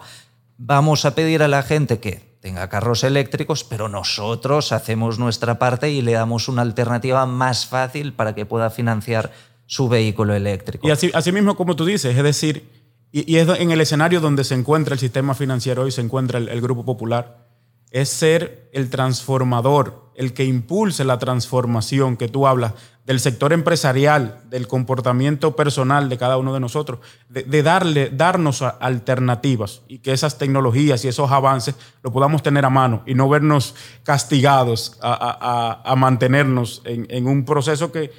vamos 0.60 1.06
a 1.06 1.16
pedir 1.16 1.42
a 1.42 1.48
la 1.48 1.64
gente 1.64 2.00
que 2.00 2.33
tenga 2.44 2.68
carros 2.68 3.06
eléctricos, 3.06 3.64
pero 3.64 3.88
nosotros 3.88 4.74
hacemos 4.74 5.18
nuestra 5.18 5.60
parte 5.60 5.92
y 5.92 6.02
le 6.02 6.12
damos 6.12 6.50
una 6.50 6.62
alternativa 6.62 7.26
más 7.26 7.66
fácil 7.66 8.12
para 8.12 8.36
que 8.36 8.46
pueda 8.46 8.70
financiar 8.70 9.32
su 9.66 9.88
vehículo 9.88 10.36
eléctrico. 10.36 10.86
Y 10.86 10.92
así, 10.92 11.10
así 11.14 11.32
mismo 11.32 11.56
como 11.56 11.78
tú 11.78 11.86
dices, 11.86 12.18
es 12.18 12.22
decir, 12.22 12.70
y, 13.14 13.38
es 13.38 13.48
en 13.48 13.72
el 13.72 13.80
escenario 13.80 14.20
donde 14.20 14.44
se 14.44 14.56
encuentra 14.56 14.94
el 14.94 15.00
sistema 15.00 15.36
financiero 15.36 15.84
hoy, 15.84 15.92
se 15.92 16.02
encuentra 16.02 16.38
el, 16.38 16.60
Grupo 16.60 16.84
Popular, 16.84 17.48
es 17.92 18.10
ser 18.10 18.70
el 18.74 18.90
transformador, 18.90 20.12
el 20.14 20.34
que 20.34 20.44
impulse 20.44 21.06
la 21.06 21.20
transformación 21.20 22.18
que 22.18 22.28
tú 22.28 22.46
hablas 22.46 22.74
del 23.06 23.20
sector 23.20 23.52
empresarial, 23.52 24.42
del 24.50 24.68
comportamiento 24.68 25.56
personal 25.56 26.08
de 26.10 26.18
cada 26.18 26.38
uno 26.38 26.54
de 26.54 26.60
nosotros, 26.60 27.00
de, 27.30 27.64
darle, 27.64 28.10
darnos 28.10 28.62
alternativas 28.62 29.82
y 29.88 30.00
que 30.00 30.14
esas 30.14 30.38
tecnologías 30.38 31.04
y 31.04 31.10
esos 31.10 31.32
avances 31.32 31.76
lo 32.02 32.14
podamos 32.14 32.44
tener 32.44 32.64
a 32.64 32.70
mano 32.70 33.04
y 33.06 33.14
no 33.14 33.28
vernos 33.28 33.76
castigados 34.04 34.98
a, 35.02 35.94
mantenernos 35.98 36.82
en 36.86 37.28
un 37.28 37.46
proceso 37.46 37.92
que 37.92 38.12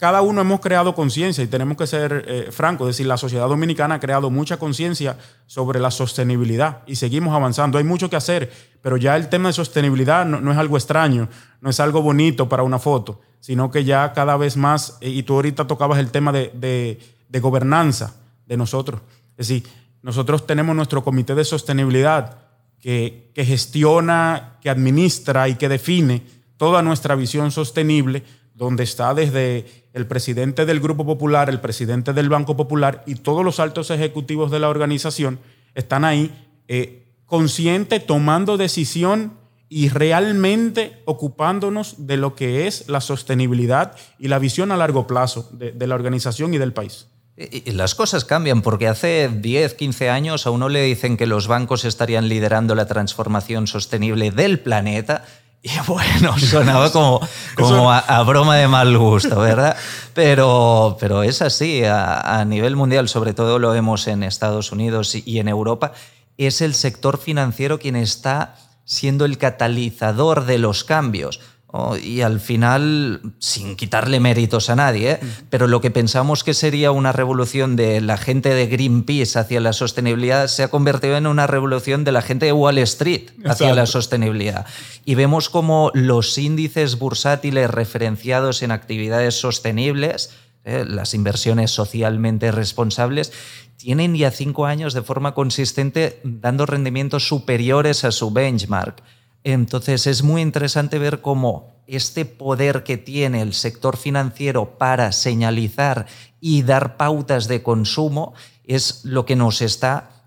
cada 0.00 0.22
uno 0.22 0.40
hemos 0.40 0.60
creado 0.60 0.94
conciencia 0.94 1.44
y 1.44 1.46
tenemos 1.46 1.76
que 1.76 1.86
ser 1.86 2.24
eh, 2.26 2.48
francos, 2.50 2.88
es 2.88 2.96
decir, 2.96 3.06
la 3.06 3.18
sociedad 3.18 3.46
dominicana 3.46 3.96
ha 3.96 4.00
creado 4.00 4.30
mucha 4.30 4.56
conciencia 4.56 5.18
sobre 5.44 5.78
la 5.78 5.90
sostenibilidad 5.90 6.78
y 6.86 6.96
seguimos 6.96 7.34
avanzando. 7.34 7.76
Hay 7.76 7.84
mucho 7.84 8.08
que 8.08 8.16
hacer, 8.16 8.50
pero 8.80 8.96
ya 8.96 9.14
el 9.14 9.28
tema 9.28 9.50
de 9.50 9.52
sostenibilidad 9.52 10.24
no, 10.24 10.50
es 10.50 10.56
algo 10.56 10.78
extraño, 10.78 11.28
no 11.60 11.68
es 11.68 11.80
algo 11.80 12.00
bonito 12.00 12.48
para 12.48 12.62
una 12.62 12.78
foto, 12.78 13.20
sino 13.40 13.70
que 13.70 13.84
ya 13.84 14.12
cada 14.12 14.36
vez 14.36 14.56
más, 14.56 14.98
eh, 15.00 15.10
y 15.10 15.22
tú 15.22 15.34
ahorita 15.34 15.66
tocabas 15.66 15.98
el 15.98 16.10
tema 16.10 16.32
de, 16.32 16.98
gobernanza 17.40 18.16
de 18.46 18.56
nosotros. 18.56 19.00
Es 19.36 19.48
decir, 19.48 19.66
nosotros 20.02 20.46
tenemos 20.46 20.76
nuestro 20.76 21.02
comité 21.02 21.34
de 21.34 21.44
sostenibilidad 21.44 22.38
que, 22.80 23.30
que 23.34 23.44
gestiona, 23.44 24.58
que 24.60 24.70
administra 24.70 25.48
y 25.48 25.56
que 25.56 25.68
define 25.68 26.22
toda 26.56 26.82
nuestra 26.82 27.14
visión 27.14 27.50
sostenible 27.50 28.22
donde 28.54 28.84
está 28.84 29.14
desde 29.14 29.64
el 29.94 30.06
presidente 30.06 30.66
del 30.66 30.80
Grupo 30.80 31.06
Popular, 31.06 31.48
el 31.48 31.60
presidente 31.60 32.12
del 32.12 32.28
Banco 32.28 32.56
Popular 32.56 33.02
y 33.06 33.14
todos 33.14 33.42
los 33.44 33.58
altos 33.58 33.90
ejecutivos 33.90 34.50
de 34.50 34.58
la 34.58 34.68
organización 34.68 35.38
están 35.74 36.04
ahí 36.04 36.30
eh, 36.68 37.06
conscientes, 37.24 38.06
tomando 38.06 38.56
decisión 38.58 39.32
y 39.72 39.88
realmente 39.88 41.00
ocupándonos 41.04 42.06
de 42.06 42.16
lo 42.16 42.34
que 42.34 42.66
es 42.66 42.88
la 42.88 43.00
sostenibilidad 43.00 43.94
y 44.18 44.26
la 44.26 44.40
visión 44.40 44.72
a 44.72 44.76
largo 44.76 45.06
plazo 45.06 45.48
de, 45.52 45.86
la 45.86 45.94
organización 45.94 46.52
y 46.52 46.58
del 46.58 46.72
país. 46.72 47.06
Y 47.36 47.70
las 47.70 47.94
cosas 47.94 48.24
cambian 48.24 48.62
porque 48.62 48.88
hace 48.88 49.30
10, 49.32 49.74
15 49.74 50.10
años 50.10 50.46
a 50.46 50.50
uno 50.50 50.68
le 50.68 50.82
dicen 50.82 51.16
que 51.16 51.26
los 51.26 51.46
bancos 51.46 51.84
estarían 51.84 52.28
liderando 52.28 52.74
la 52.74 52.86
transformación 52.86 53.68
sostenible 53.68 54.32
del 54.32 54.58
planeta 54.58 55.24
y 55.62 55.70
bueno, 55.86 56.36
sonaba 56.38 56.90
como, 56.90 57.20
como 57.54 57.92
a, 57.92 58.22
broma 58.24 58.56
de 58.56 58.66
mal 58.66 58.98
gusto, 58.98 59.38
¿verdad? 59.38 59.76
Pero, 60.14 60.96
pero 60.98 61.22
es 61.22 61.42
así, 61.42 61.82
a, 61.84 62.44
nivel 62.44 62.74
mundial, 62.74 63.08
sobre 63.08 63.34
todo 63.34 63.60
lo 63.60 63.70
vemos 63.70 64.08
en 64.08 64.24
Estados 64.24 64.72
Unidos 64.72 65.14
y 65.14 65.38
en 65.38 65.46
Europa, 65.46 65.92
es 66.38 66.60
el 66.60 66.74
sector 66.74 67.18
financiero 67.18 67.78
quien 67.78 67.94
está 67.94 68.56
siendo 68.90 69.24
el 69.24 69.38
catalizador 69.38 70.46
de 70.46 70.58
los 70.58 70.82
cambios. 70.82 71.38
Oh, 71.68 71.96
y 71.96 72.22
al 72.22 72.40
final, 72.40 73.20
sin 73.38 73.76
quitarle 73.76 74.18
méritos 74.18 74.68
a 74.68 74.74
nadie, 74.74 75.12
¿eh? 75.12 75.20
pero 75.48 75.68
lo 75.68 75.80
que 75.80 75.92
pensamos 75.92 76.42
que 76.42 76.54
sería 76.54 76.90
una 76.90 77.12
revolución 77.12 77.76
de 77.76 78.00
la 78.00 78.16
gente 78.16 78.48
de 78.52 78.66
Greenpeace 78.66 79.38
hacia 79.38 79.60
la 79.60 79.72
sostenibilidad 79.72 80.48
se 80.48 80.64
ha 80.64 80.68
convertido 80.68 81.16
en 81.16 81.28
una 81.28 81.46
revolución 81.46 82.02
de 82.02 82.10
la 82.10 82.22
gente 82.22 82.46
de 82.46 82.52
Wall 82.52 82.78
Street 82.78 83.30
hacia 83.44 83.72
la 83.72 83.86
sostenibilidad. 83.86 84.66
Y 85.04 85.14
vemos 85.14 85.48
como 85.48 85.92
los 85.94 86.36
índices 86.36 86.98
bursátiles 86.98 87.70
referenciados 87.70 88.64
en 88.64 88.72
actividades 88.72 89.38
sostenibles, 89.38 90.30
¿eh? 90.70 90.84
las 90.84 91.14
inversiones 91.14 91.70
socialmente 91.70 92.52
responsables, 92.52 93.32
tienen 93.76 94.14
ya 94.14 94.30
cinco 94.30 94.66
años 94.66 94.94
de 94.94 95.02
forma 95.02 95.34
consistente 95.34 96.20
dando 96.22 96.66
rendimientos 96.66 97.26
superiores 97.26 98.04
a 98.04 98.12
su 98.12 98.30
benchmark. 98.30 99.02
Entonces 99.42 100.06
es 100.06 100.22
muy 100.22 100.42
interesante 100.42 100.98
ver 100.98 101.20
cómo 101.22 101.74
este 101.86 102.24
poder 102.24 102.84
que 102.84 102.98
tiene 102.98 103.40
el 103.40 103.54
sector 103.54 103.96
financiero 103.96 104.78
para 104.78 105.12
señalizar 105.12 106.06
y 106.40 106.62
dar 106.62 106.96
pautas 106.96 107.48
de 107.48 107.62
consumo 107.62 108.34
es 108.64 109.04
lo 109.04 109.24
que 109.24 109.36
nos 109.36 109.62
está 109.62 110.19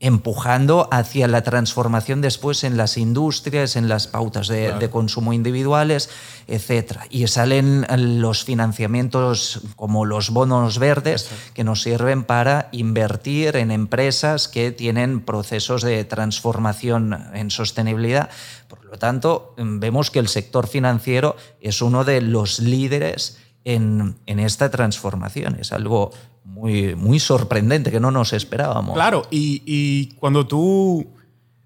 empujando 0.00 0.88
hacia 0.90 1.28
la 1.28 1.42
transformación 1.42 2.22
después 2.22 2.64
en 2.64 2.78
las 2.78 2.96
industrias, 2.96 3.76
en 3.76 3.88
las 3.88 4.06
pautas 4.06 4.48
de, 4.48 4.88
consumo 4.90 5.34
individuales, 5.34 6.08
etc. 6.46 7.00
Y 7.10 7.26
salen 7.26 7.86
los 8.20 8.42
financiamientos 8.42 9.60
como 9.76 10.06
los 10.06 10.30
bonos 10.30 10.78
verdes 10.78 11.30
que 11.52 11.64
nos 11.64 11.82
sirven 11.82 12.24
para 12.24 12.70
invertir 12.72 13.56
en 13.56 13.70
empresas 13.70 14.48
que 14.48 14.72
tienen 14.72 15.20
procesos 15.20 15.82
de 15.82 16.02
transformación 16.04 17.28
en 17.34 17.50
sostenibilidad. 17.50 18.30
Por 18.68 18.82
lo 18.86 18.98
tanto, 18.98 19.54
vemos 19.58 20.10
que 20.10 20.18
el 20.18 20.28
sector 20.28 20.66
financiero 20.66 21.36
es 21.60 21.82
uno 21.82 22.04
de 22.04 22.22
los 22.22 22.58
líderes 22.58 23.36
en, 23.64 24.16
en 24.26 24.40
esta 24.40 24.70
transformación. 24.70 25.56
Es 25.60 25.72
algo 25.72 26.12
muy, 26.44 26.94
muy 26.94 27.20
sorprendente 27.20 27.90
que 27.90 28.00
no 28.00 28.10
nos 28.10 28.32
esperábamos. 28.32 28.94
Claro, 28.94 29.22
y, 29.30 30.14
cuando 30.16 30.46
tú, 30.46 31.06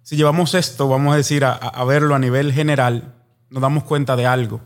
si 0.03 0.17
llevamos 0.17 0.55
esto, 0.55 0.89
vamos 0.89 1.15
a 1.15 1.17
decir, 1.17 1.45
a, 1.45 1.85
verlo 1.85 2.15
a 2.15 2.19
nivel 2.19 2.53
general, 2.53 3.15
nos 3.51 3.63
damos 3.63 3.85
cuenta 3.85 4.17
de 4.17 4.27
algo. 4.27 4.61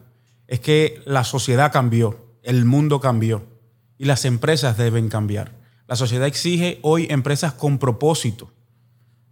Es 0.47 0.61
que 0.61 1.03
la 1.05 1.25
sociedad 1.25 1.73
cambió, 1.73 2.37
el 2.43 2.65
mundo 2.65 3.01
cambió 3.01 3.45
y 3.99 4.07
las 4.07 4.25
empresas 4.25 4.77
deben 4.77 5.09
cambiar. 5.09 5.53
La 5.87 5.97
sociedad 5.97 6.27
exige 6.27 6.79
hoy 6.83 7.07
empresas 7.11 7.53
con 7.53 7.79
propósito. 7.79 8.51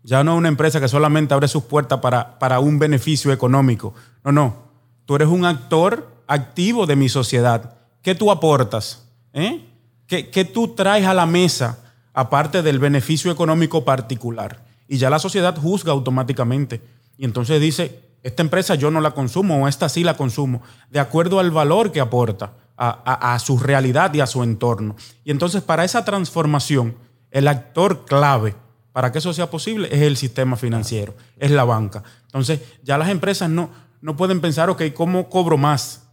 Ya 0.03 0.23
no 0.23 0.37
una 0.37 0.49
empresa 0.49 0.81
que 0.81 0.89
solamente 0.89 1.35
abre 1.35 1.49
sus 1.49 1.65
puertas 1.65 2.01
para, 2.01 2.39
para 2.39 2.61
un 2.61 2.79
beneficio 2.79 3.33
económico. 3.33 3.93
No, 4.25 4.33
no. 4.33 4.57
Tú 5.05 5.17
eres 5.17 5.29
un 5.29 5.45
actor 5.45 6.23
activo 6.27 6.87
de 6.87 6.97
mi 6.97 7.09
sociedad. 7.09 7.76
¿Qué 8.07 8.15
tú 8.15 8.31
aportas? 8.31 9.03
¿Eh? 9.33 9.69
¿Qué, 10.07 10.45
tú 10.45 10.77
traes 10.77 11.05
a 11.07 11.13
la 11.13 11.27
mesa 11.27 11.93
aparte 12.15 12.63
del 12.63 12.79
beneficio 12.79 13.33
económico 13.33 13.85
particular? 13.85 14.65
Y 14.87 14.99
ya 14.99 15.11
la 15.11 15.19
sociedad 15.19 15.57
juzga 15.57 15.91
automáticamente. 15.91 16.81
Y 17.19 17.25
entonces 17.25 17.61
dice, 17.61 18.05
esta 18.23 18.43
empresa 18.43 18.77
yo 18.77 18.93
no 18.93 19.01
la 19.01 19.11
consumo 19.11 19.61
o 19.61 19.67
esta 19.67 19.89
sí 19.89 20.05
la 20.05 20.17
consumo, 20.17 20.63
de 20.89 21.01
acuerdo 21.01 21.41
al 21.41 21.51
valor 21.51 21.91
que 21.91 21.99
aporta 21.99 22.53
a, 22.77 23.37
su 23.41 23.59
realidad 23.59 24.15
y 24.15 24.21
a 24.21 24.29
su 24.29 24.45
entorno. 24.45 24.95
Y 25.25 25.33
entonces 25.33 25.65
para 25.65 25.85
esa 25.85 26.05
transformación, 26.05 26.95
el 27.33 27.49
actor 27.49 28.05
clave 28.05 28.55
para 28.93 29.11
que 29.11 29.19
eso 29.19 29.33
sea 29.33 29.51
posible 29.51 29.89
es 29.91 30.03
el 30.03 30.17
sistema 30.17 30.55
financiero, 30.55 31.17
es 31.39 31.51
la 31.51 31.65
banca. 31.65 32.05
Entonces 32.27 32.61
ya 32.85 32.99
las 32.99 33.09
empresas 33.09 33.51
no, 33.51 33.71
no 34.01 34.17
pueden 34.17 34.41
pensar, 34.41 34.71
ok, 34.71 34.93
¿cómo 34.95 35.29
cobro 35.29 35.59
más? 35.59 36.07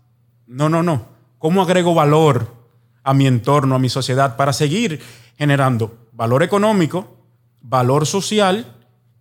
No, 0.48 0.70
no, 0.70 0.82
no. 0.82 1.13
¿Cómo 1.44 1.62
agrego 1.62 1.94
valor? 1.94 2.64
a 3.04 3.14
mi 3.14 3.28
entorno, 3.28 3.76
a 3.76 3.80
mi 3.80 3.90
sociedad, 3.90 4.38
para 4.38 4.54
seguir 4.54 5.02
generando 5.38 6.08
valor 6.14 6.42
económico, 6.42 7.18
valor 7.62 8.06
social 8.06 8.66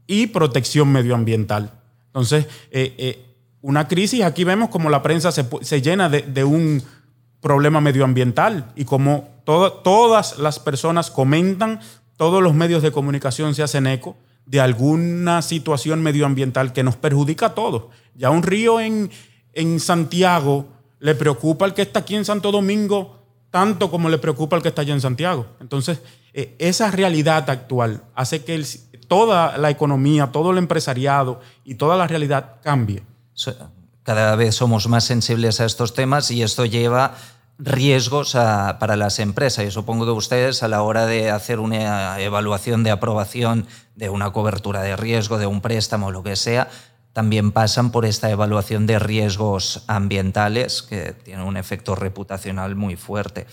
y 0.06 0.28
protección 0.28 0.90
medioambiental. 0.92 1.72
Entonces, 2.06 2.46
eh, 2.70 2.94
eh, 2.98 3.26
una 3.60 3.88
crisis, 3.88 4.22
aquí 4.22 4.44
vemos 4.44 4.70
como 4.70 4.88
la 4.90 5.02
prensa 5.02 5.32
se, 5.32 5.82
llena 5.82 6.08
de, 6.08 6.44
un 6.44 6.82
problema 7.40 7.80
medioambiental 7.80 8.72
y 8.76 8.84
como 8.84 9.28
todas 9.44 10.38
las 10.38 10.58
personas 10.58 11.10
comentan, 11.10 11.80
todos 12.16 12.42
los 12.42 12.54
medios 12.54 12.82
de 12.82 12.92
comunicación 12.92 13.54
se 13.54 13.62
hacen 13.62 13.86
eco 13.86 14.16
de 14.46 14.60
alguna 14.60 15.42
situación 15.42 16.02
medioambiental 16.02 16.72
que 16.72 16.84
nos 16.84 16.96
perjudica 16.96 17.46
a 17.46 17.54
todos. 17.54 17.84
Ya 18.14 18.30
un 18.30 18.42
río 18.42 18.80
en, 18.80 19.10
en 19.54 19.80
Santiago 19.80 20.68
le 21.02 21.16
preocupa 21.16 21.64
al 21.64 21.74
que 21.74 21.82
está 21.82 21.98
aquí 22.00 22.14
en 22.14 22.24
Santo 22.24 22.52
Domingo 22.52 23.18
tanto 23.50 23.90
como 23.90 24.08
le 24.08 24.18
preocupa 24.18 24.56
al 24.56 24.62
que 24.62 24.68
está 24.68 24.82
allá 24.82 24.94
en 24.94 25.00
Santiago. 25.00 25.46
Entonces, 25.60 26.00
eh, 26.32 26.54
esa 26.58 26.90
realidad 26.92 27.50
actual 27.50 28.04
hace 28.14 28.44
que 28.44 28.64
toda 29.08 29.58
la 29.58 29.68
economía, 29.68 30.28
todo 30.28 30.52
el 30.52 30.58
empresariado 30.58 31.40
y 31.64 31.74
toda 31.74 31.96
la 31.96 32.06
realidad 32.06 32.56
cambie. 32.62 33.02
Cada 34.04 34.36
vez 34.36 34.54
somos 34.54 34.88
más 34.88 35.04
sensibles 35.04 35.60
a 35.60 35.64
estos 35.64 35.92
temas 35.92 36.30
y 36.30 36.42
esto 36.42 36.64
lleva 36.64 37.16
riesgos 37.58 38.32
para 38.32 38.96
las 38.96 39.18
empresas. 39.18 39.64
Y 39.64 39.70
supongo 39.72 40.04
que 40.04 40.12
ustedes 40.12 40.62
a 40.62 40.68
la 40.68 40.82
hora 40.82 41.06
de 41.06 41.30
hacer 41.30 41.58
una 41.58 42.20
evaluación 42.20 42.84
de 42.84 42.92
aprobación 42.92 43.66
de 43.96 44.08
una 44.08 44.32
cobertura 44.32 44.82
de 44.82 44.96
riesgo, 44.96 45.38
de 45.38 45.46
un 45.46 45.60
préstamo, 45.60 46.10
lo 46.10 46.22
que 46.22 46.36
sea, 46.36 46.68
también 47.12 47.52
pasan 47.52 47.90
por 47.90 48.04
esta 48.06 48.30
evaluación 48.30 48.86
de 48.86 48.98
riesgos 48.98 49.84
ambientales 49.86 50.82
que 50.82 51.12
tiene 51.12 51.44
un 51.44 51.56
efecto 51.56 51.94
reputacional 51.94 52.74
muy 52.74 52.96
fuerte. 52.96 53.46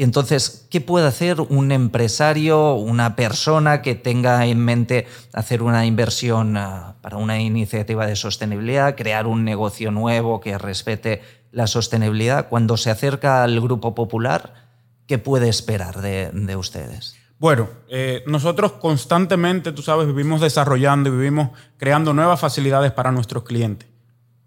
Y 0.00 0.02
entonces, 0.02 0.66
¿qué 0.70 0.80
puede 0.80 1.06
hacer 1.06 1.42
un 1.42 1.72
empresario, 1.72 2.74
una 2.74 3.16
persona 3.16 3.82
que 3.82 3.94
tenga 3.94 4.46
en 4.46 4.58
mente 4.58 5.06
hacer 5.34 5.62
una 5.62 5.84
inversión 5.84 6.56
ah, 6.56 6.94
para 7.02 7.18
una 7.18 7.38
iniciativa 7.38 8.06
de 8.06 8.16
sostenibilidad, 8.16 8.96
crear 8.96 9.26
un 9.26 9.44
negocio 9.44 9.90
nuevo 9.90 10.40
que 10.40 10.56
respete 10.56 11.20
la 11.52 11.66
sostenibilidad? 11.66 12.48
Cuando 12.48 12.78
se 12.78 12.90
acerca 12.90 13.42
al 13.42 13.60
Grupo 13.60 13.94
Popular, 13.94 14.54
¿qué 15.06 15.18
puede 15.18 15.50
esperar 15.50 16.00
de, 16.00 16.56
ustedes? 16.56 17.19
Bueno, 17.40 17.70
eh, 17.88 18.22
nosotros 18.26 18.72
constantemente, 18.72 19.72
tú 19.72 19.80
sabes, 19.80 20.06
vivimos 20.06 20.42
desarrollando 20.42 21.08
y 21.08 21.12
vivimos 21.12 21.48
creando 21.78 22.12
nuevas 22.12 22.38
facilidades 22.38 22.92
para 22.92 23.12
nuestros 23.12 23.44
clientes. 23.44 23.88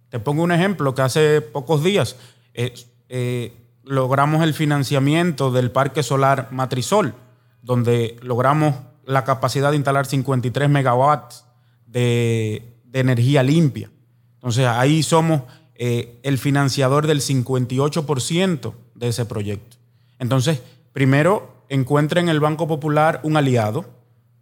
Te 0.10 0.20
pongo 0.20 0.44
un 0.44 0.52
ejemplo 0.52 0.94
que 0.94 1.02
hace 1.02 1.42
pocos 1.42 1.84
días 1.84 2.18
eh, 2.54 2.72
eh, 3.10 3.58
logramos 3.84 4.44
el 4.44 4.54
financiamiento 4.54 5.52
del 5.52 5.72
parque 5.72 6.04
solar 6.04 6.50
Matrisol, 6.52 7.16
donde 7.64 8.16
logramos 8.22 8.76
la 9.06 9.24
capacidad 9.24 9.72
de 9.72 9.78
instalar 9.78 10.06
53 10.06 10.70
megawatts 10.70 11.46
de, 11.88 12.78
energía 12.94 13.42
limpia. 13.42 13.90
Entonces 14.36 14.68
ahí 14.68 15.02
somos 15.02 15.42
el 15.76 16.38
financiador 16.38 17.08
del 17.08 17.22
58% 17.22 18.74
de 18.94 19.08
ese 19.08 19.26
proyecto. 19.26 19.78
Entonces, 20.20 20.62
primero, 20.94 21.53
encuentre 21.74 22.22
en 22.22 22.30
el 22.30 22.40
Banco 22.40 22.68
Popular 22.68 23.20
un 23.24 23.36
aliado 23.36 23.86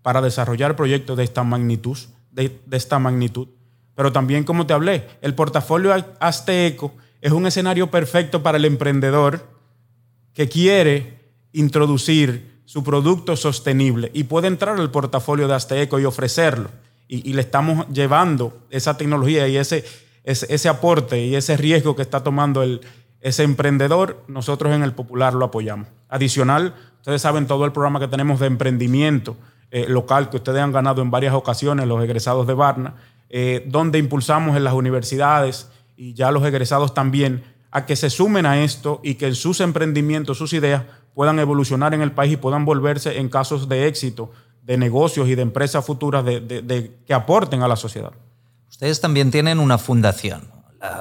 para 0.02 0.22
desarrollar 0.22 0.76
proyectos 0.76 1.16
de 1.18 1.24
esta 1.24 1.44
magnitud, 1.44 1.98
de, 2.32 2.60
esta 2.72 3.00
magnitud. 3.00 3.48
Pero 3.96 4.12
también, 4.12 4.44
como 4.44 4.66
te 4.66 4.74
hablé, 4.74 5.08
el 5.22 5.34
portafolio 5.34 5.94
Azteco 6.20 6.94
es 7.22 7.32
un 7.32 7.46
escenario 7.46 7.90
perfecto 7.90 8.44
para 8.44 8.58
el 8.58 8.66
emprendedor 8.66 9.48
que 10.34 10.50
quiere 10.50 11.20
introducir 11.54 12.62
su 12.66 12.84
producto 12.84 13.36
sostenible 13.38 14.12
y 14.14 14.24
puede 14.24 14.48
entrar 14.48 14.78
al 14.80 14.92
portafolio 14.92 15.48
de 15.48 15.56
Azteco 15.56 16.00
y 16.00 16.06
ofrecerlo. 16.06 16.70
Y, 17.08 17.34
le 17.34 17.42
estamos 17.42 17.88
llevando 17.90 18.66
esa 18.70 18.96
tecnología 18.96 19.46
y 19.48 19.58
ese, 19.58 19.84
ese, 20.24 20.70
aporte 20.70 21.26
y 21.26 21.36
ese 21.36 21.58
riesgo 21.58 21.94
que 21.94 22.02
está 22.02 22.24
tomando 22.24 22.64
el, 22.64 22.80
ese 23.20 23.44
emprendedor, 23.44 24.24
nosotros 24.28 24.74
en 24.74 24.84
el 24.84 24.94
Popular 24.94 25.34
lo 25.34 25.46
apoyamos. 25.46 25.90
Adicional, 26.12 26.76
ustedes 26.98 27.24
saben 27.24 27.48
todo 27.48 27.66
el 27.66 27.72
programa 27.72 28.00
que 28.00 28.08
tenemos 28.08 28.40
de 28.40 28.46
emprendimiento 28.46 29.36
eh, 29.72 29.88
local 29.88 30.30
que 30.30 30.38
ustedes 30.38 30.62
han 30.62 30.72
ganado 30.72 31.02
en 31.02 31.10
varias 31.10 31.34
ocasiones, 31.34 31.88
los 31.88 32.04
egresados 32.04 32.46
de 32.46 32.54
Barna, 32.54 32.96
eh, 33.30 33.66
donde 33.68 33.98
impulsamos 33.98 34.58
en 34.58 34.64
las 34.64 34.74
universidades 34.74 35.70
y 35.96 36.14
ya 36.14 36.30
los 36.32 36.44
egresados 36.44 36.94
también, 36.94 37.44
a 37.72 37.86
que 37.86 37.96
se 37.96 38.10
sumen 38.10 38.46
a 38.46 38.62
esto 38.62 39.00
y 39.02 39.16
que 39.16 39.34
sus 39.34 39.62
emprendimientos, 39.62 40.38
sus 40.38 40.52
ideas 40.52 40.84
puedan 41.16 41.40
evolucionar 41.40 41.94
en 41.94 42.02
el 42.02 42.12
país 42.12 42.34
y 42.34 42.38
puedan 42.38 42.66
volverse 42.66 43.18
en 43.18 43.30
casos 43.30 43.70
de 43.70 43.88
éxito 43.88 44.32
de 44.64 44.78
negocios 44.78 45.28
y 45.28 45.36
de 45.36 45.42
empresas 45.42 45.86
futuras 45.86 46.24
de, 46.24 46.92
que 47.06 47.14
aporten 47.14 47.64
a 47.64 47.68
la 47.68 47.76
sociedad. 47.76 48.12
Ustedes 48.70 49.02
también 49.02 49.32
tienen 49.32 49.60
una 49.60 49.78
fundación. 49.78 50.50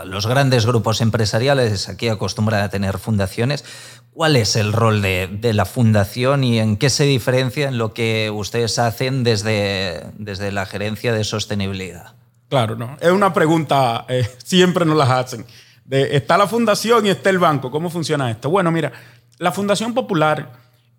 Los 0.04 0.26
grandes 0.26 0.66
grupos 0.66 1.00
empresariales 1.00 1.88
aquí 1.88 2.08
acostumbran 2.08 2.62
a 2.62 2.68
tener 2.68 2.98
fundaciones. 2.98 3.64
¿Cuál 4.12 4.36
es 4.36 4.56
el 4.56 4.72
rol 4.72 5.00
de, 5.00 5.52
la 5.54 5.64
fundación 5.64 6.44
y 6.44 6.58
en 6.58 6.76
qué 6.76 6.90
se 6.90 7.04
diferencia 7.04 7.68
en 7.68 7.78
lo 7.78 7.94
que 7.94 8.30
ustedes 8.30 8.78
hacen 8.78 9.24
desde, 9.24 10.04
desde 10.18 10.52
la 10.52 10.66
gerencia 10.66 11.14
de 11.14 11.24
sostenibilidad? 11.24 12.14
Claro, 12.50 12.76
no. 12.76 12.96
Es 13.00 13.10
una 13.10 13.32
pregunta, 13.32 14.04
eh, 14.08 14.28
siempre 14.44 14.84
nos 14.84 14.96
las 14.96 15.08
hacen. 15.08 15.46
De, 15.84 16.16
está 16.16 16.36
la 16.36 16.46
fundación 16.46 17.06
y 17.06 17.10
está 17.10 17.30
el 17.30 17.38
banco. 17.38 17.70
¿Cómo 17.70 17.88
funciona 17.88 18.30
esto? 18.30 18.50
Bueno, 18.50 18.70
mira, 18.70 18.92
la 19.38 19.52
Fundación 19.52 19.94
Popular 19.94 20.52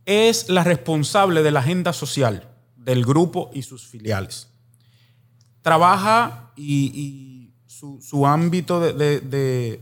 es 0.05 0.49
la 0.49 0.63
responsable 0.63 1.43
de 1.43 1.51
la 1.51 1.59
agenda 1.59 1.93
social 1.93 2.49
del 2.75 3.05
grupo 3.05 3.51
y 3.53 3.61
sus 3.61 3.87
filiales. 3.87 4.49
Trabaja 5.61 6.51
y, 6.55 7.30
su, 7.71 8.27
ámbito 8.27 8.79
de, 8.79 9.79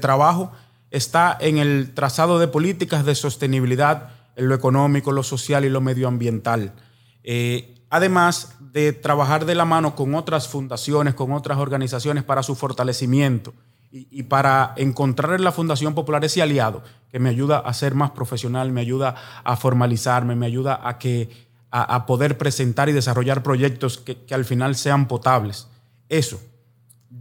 trabajo 0.00 0.52
está 0.90 1.36
en 1.38 1.58
el 1.58 1.92
trazado 1.94 2.38
de 2.38 2.48
políticas 2.48 3.04
de 3.04 3.14
sostenibilidad 3.14 4.10
en 4.36 4.48
lo 4.48 4.54
económico, 4.54 5.12
lo 5.12 5.22
social 5.22 5.64
y 5.64 5.68
lo 5.68 5.80
medioambiental. 5.80 6.72
Eh, 7.22 7.74
además 7.90 8.56
de 8.72 8.92
trabajar 8.92 9.44
de 9.44 9.54
la 9.54 9.64
mano 9.64 9.94
con 9.94 10.14
otras 10.14 10.48
fundaciones, 10.48 11.14
con 11.14 11.32
otras 11.32 11.58
organizaciones 11.58 12.24
para 12.24 12.42
su 12.42 12.54
fortalecimiento 12.54 13.52
y, 13.90 14.24
para 14.24 14.74
encontrar 14.76 15.34
en 15.34 15.44
la 15.44 15.52
Fundación 15.52 15.94
Popular 15.94 16.24
ese 16.24 16.42
aliado 16.42 16.82
que 17.10 17.18
me 17.18 17.30
ayuda 17.30 17.58
a 17.58 17.72
ser 17.72 17.94
más 17.94 18.10
profesional, 18.10 18.72
me 18.72 18.80
ayuda 18.80 19.14
a 19.44 19.56
formalizarme, 19.56 20.36
me 20.36 20.46
ayuda 20.46 20.80
a, 20.82 20.98
que, 20.98 21.30
a, 21.70 22.04
poder 22.04 22.36
presentar 22.36 22.88
y 22.88 22.92
desarrollar 22.92 23.42
proyectos 23.42 23.98
que, 23.98 24.34
al 24.34 24.44
final 24.44 24.74
sean 24.74 25.08
potables. 25.08 25.68
Eso. 26.08 26.40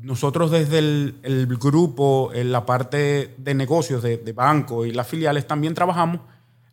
Nosotros 0.01 0.51
desde 0.51 0.79
el, 0.79 1.57
grupo, 1.59 2.31
en 2.33 2.51
la 2.51 2.65
parte 2.65 3.35
de 3.37 3.53
negocios 3.53 4.03
de, 4.03 4.33
banco 4.33 4.85
y 4.85 4.91
las 4.91 5.07
filiales, 5.07 5.47
también 5.47 5.73
trabajamos 5.73 6.21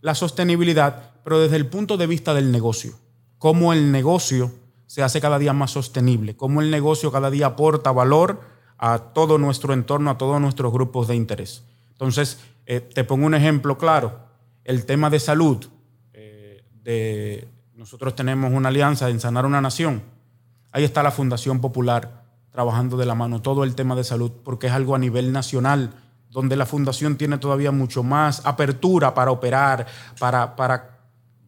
la 0.00 0.14
sostenibilidad, 0.14 1.12
pero 1.24 1.40
desde 1.40 1.56
el 1.56 1.66
punto 1.66 1.96
de 1.96 2.06
vista 2.06 2.35
del 2.35 2.52
negocio 2.52 2.94
cómo 3.42 3.72
el 3.72 3.90
negocio 3.90 4.52
se 4.87 5.02
hace 5.02 5.20
cada 5.20 5.37
día 5.37 5.52
más 5.52 5.72
sostenible, 5.72 6.37
cómo 6.37 6.61
el 6.61 6.70
negocio 6.70 7.11
cada 7.11 7.28
día 7.28 7.46
aporta 7.46 7.90
valor 7.90 8.40
a 8.78 9.00
todo 9.12 9.37
nuestro 9.37 9.74
entorno, 9.74 10.11
a 10.11 10.16
todos 10.16 10.40
nuestros 10.40 10.72
grupos 10.72 11.08
de 11.08 11.16
interés. 11.16 11.64
Entonces, 11.90 12.38
eh, 12.66 12.78
te 12.78 13.02
pongo 13.02 13.26
un 13.26 13.35
ejemplo 13.35 13.78
claro, 13.78 14.28
el 14.62 14.87
tema 14.87 15.11
de 15.11 15.18
salud. 15.18 15.66
Eh, 16.12 16.62
de, 16.85 17.48
nosotros 17.74 18.14
tenemos 18.14 18.52
una 18.52 18.68
alianza 18.68 19.11
en 19.11 19.18
Sanar 19.18 19.44
una 19.44 19.61
Nación. 19.61 20.02
Ahí 20.70 20.85
está 20.85 21.02
la 21.02 21.11
Fundación 21.11 21.61
Popular 21.61 22.21
trabajando 22.52 22.96
de 22.96 23.06
la 23.06 23.14
mano 23.14 23.42
todo 23.42 23.64
el 23.64 23.74
tema 23.74 23.96
de 23.96 24.04
salud, 24.04 24.30
porque 24.44 24.68
es 24.68 24.72
algo 24.72 24.94
a 24.94 24.98
nivel 24.98 25.32
nacional, 25.32 25.94
donde 26.30 26.56
la 26.56 26.66
Fundación 26.66 27.16
tiene 27.16 27.38
todavía 27.38 27.72
mucho 27.72 28.02
más 28.02 28.42
apertura 28.44 29.14
para 29.14 29.32
operar, 29.32 29.86
para, 30.18 30.54
para 30.54 31.00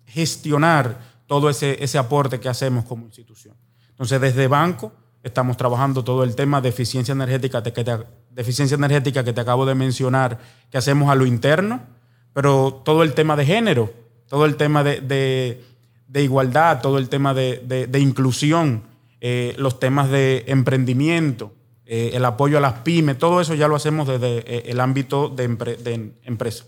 gestionar 0.07 0.99
todo 1.27 1.49
ese, 1.49 1.83
ese 1.83 1.99
aporte 1.99 2.41
que 2.41 2.49
hacemos 2.49 2.85
como 2.85 3.07
institución. 3.07 3.55
Entonces, 3.91 4.21
desde 4.21 4.49
banco 4.49 4.93
estamos 5.25 5.57
trabajando 5.57 6.05
todo 6.05 6.23
el 6.23 6.37
tema 6.37 6.61
de 6.61 6.69
eficiencia 6.69 7.13
energética, 7.13 7.63
de, 7.63 7.73
que 7.73 8.05
eficiencia 8.37 8.75
energética 8.75 9.25
que 9.25 9.33
te 9.33 9.41
acabo 9.41 9.65
de 9.65 9.75
mencionar, 9.75 10.39
que 10.71 10.79
hacemos 10.79 11.11
a 11.11 11.15
lo 11.15 11.25
interno, 11.25 11.81
pero 12.33 12.83
todo 12.85 13.03
el 13.03 13.15
tema 13.15 13.35
de 13.35 13.47
género, 13.47 13.93
todo 14.29 14.45
el 14.45 14.57
tema 14.57 14.85
de, 14.85 15.65
igualdad, 16.15 16.81
todo 16.83 16.99
el 16.99 17.09
tema 17.09 17.33
de, 17.33 17.99
inclusión, 17.99 18.83
eh, 19.27 19.55
los 19.57 19.81
temas 19.81 20.11
de 20.11 20.45
emprendimiento, 20.49 21.55
eh, 21.87 22.11
el 22.13 22.27
apoyo 22.27 22.59
a 22.59 22.61
las 22.61 22.81
pymes, 22.81 23.17
todo 23.17 23.41
eso 23.41 23.55
ya 23.55 23.69
lo 23.69 23.75
hacemos 23.75 24.07
desde 24.07 24.41
eh, 24.41 24.65
el 24.67 24.81
ámbito 24.81 25.31
de, 25.31 25.49
de 25.49 26.13
empresa. 26.25 26.67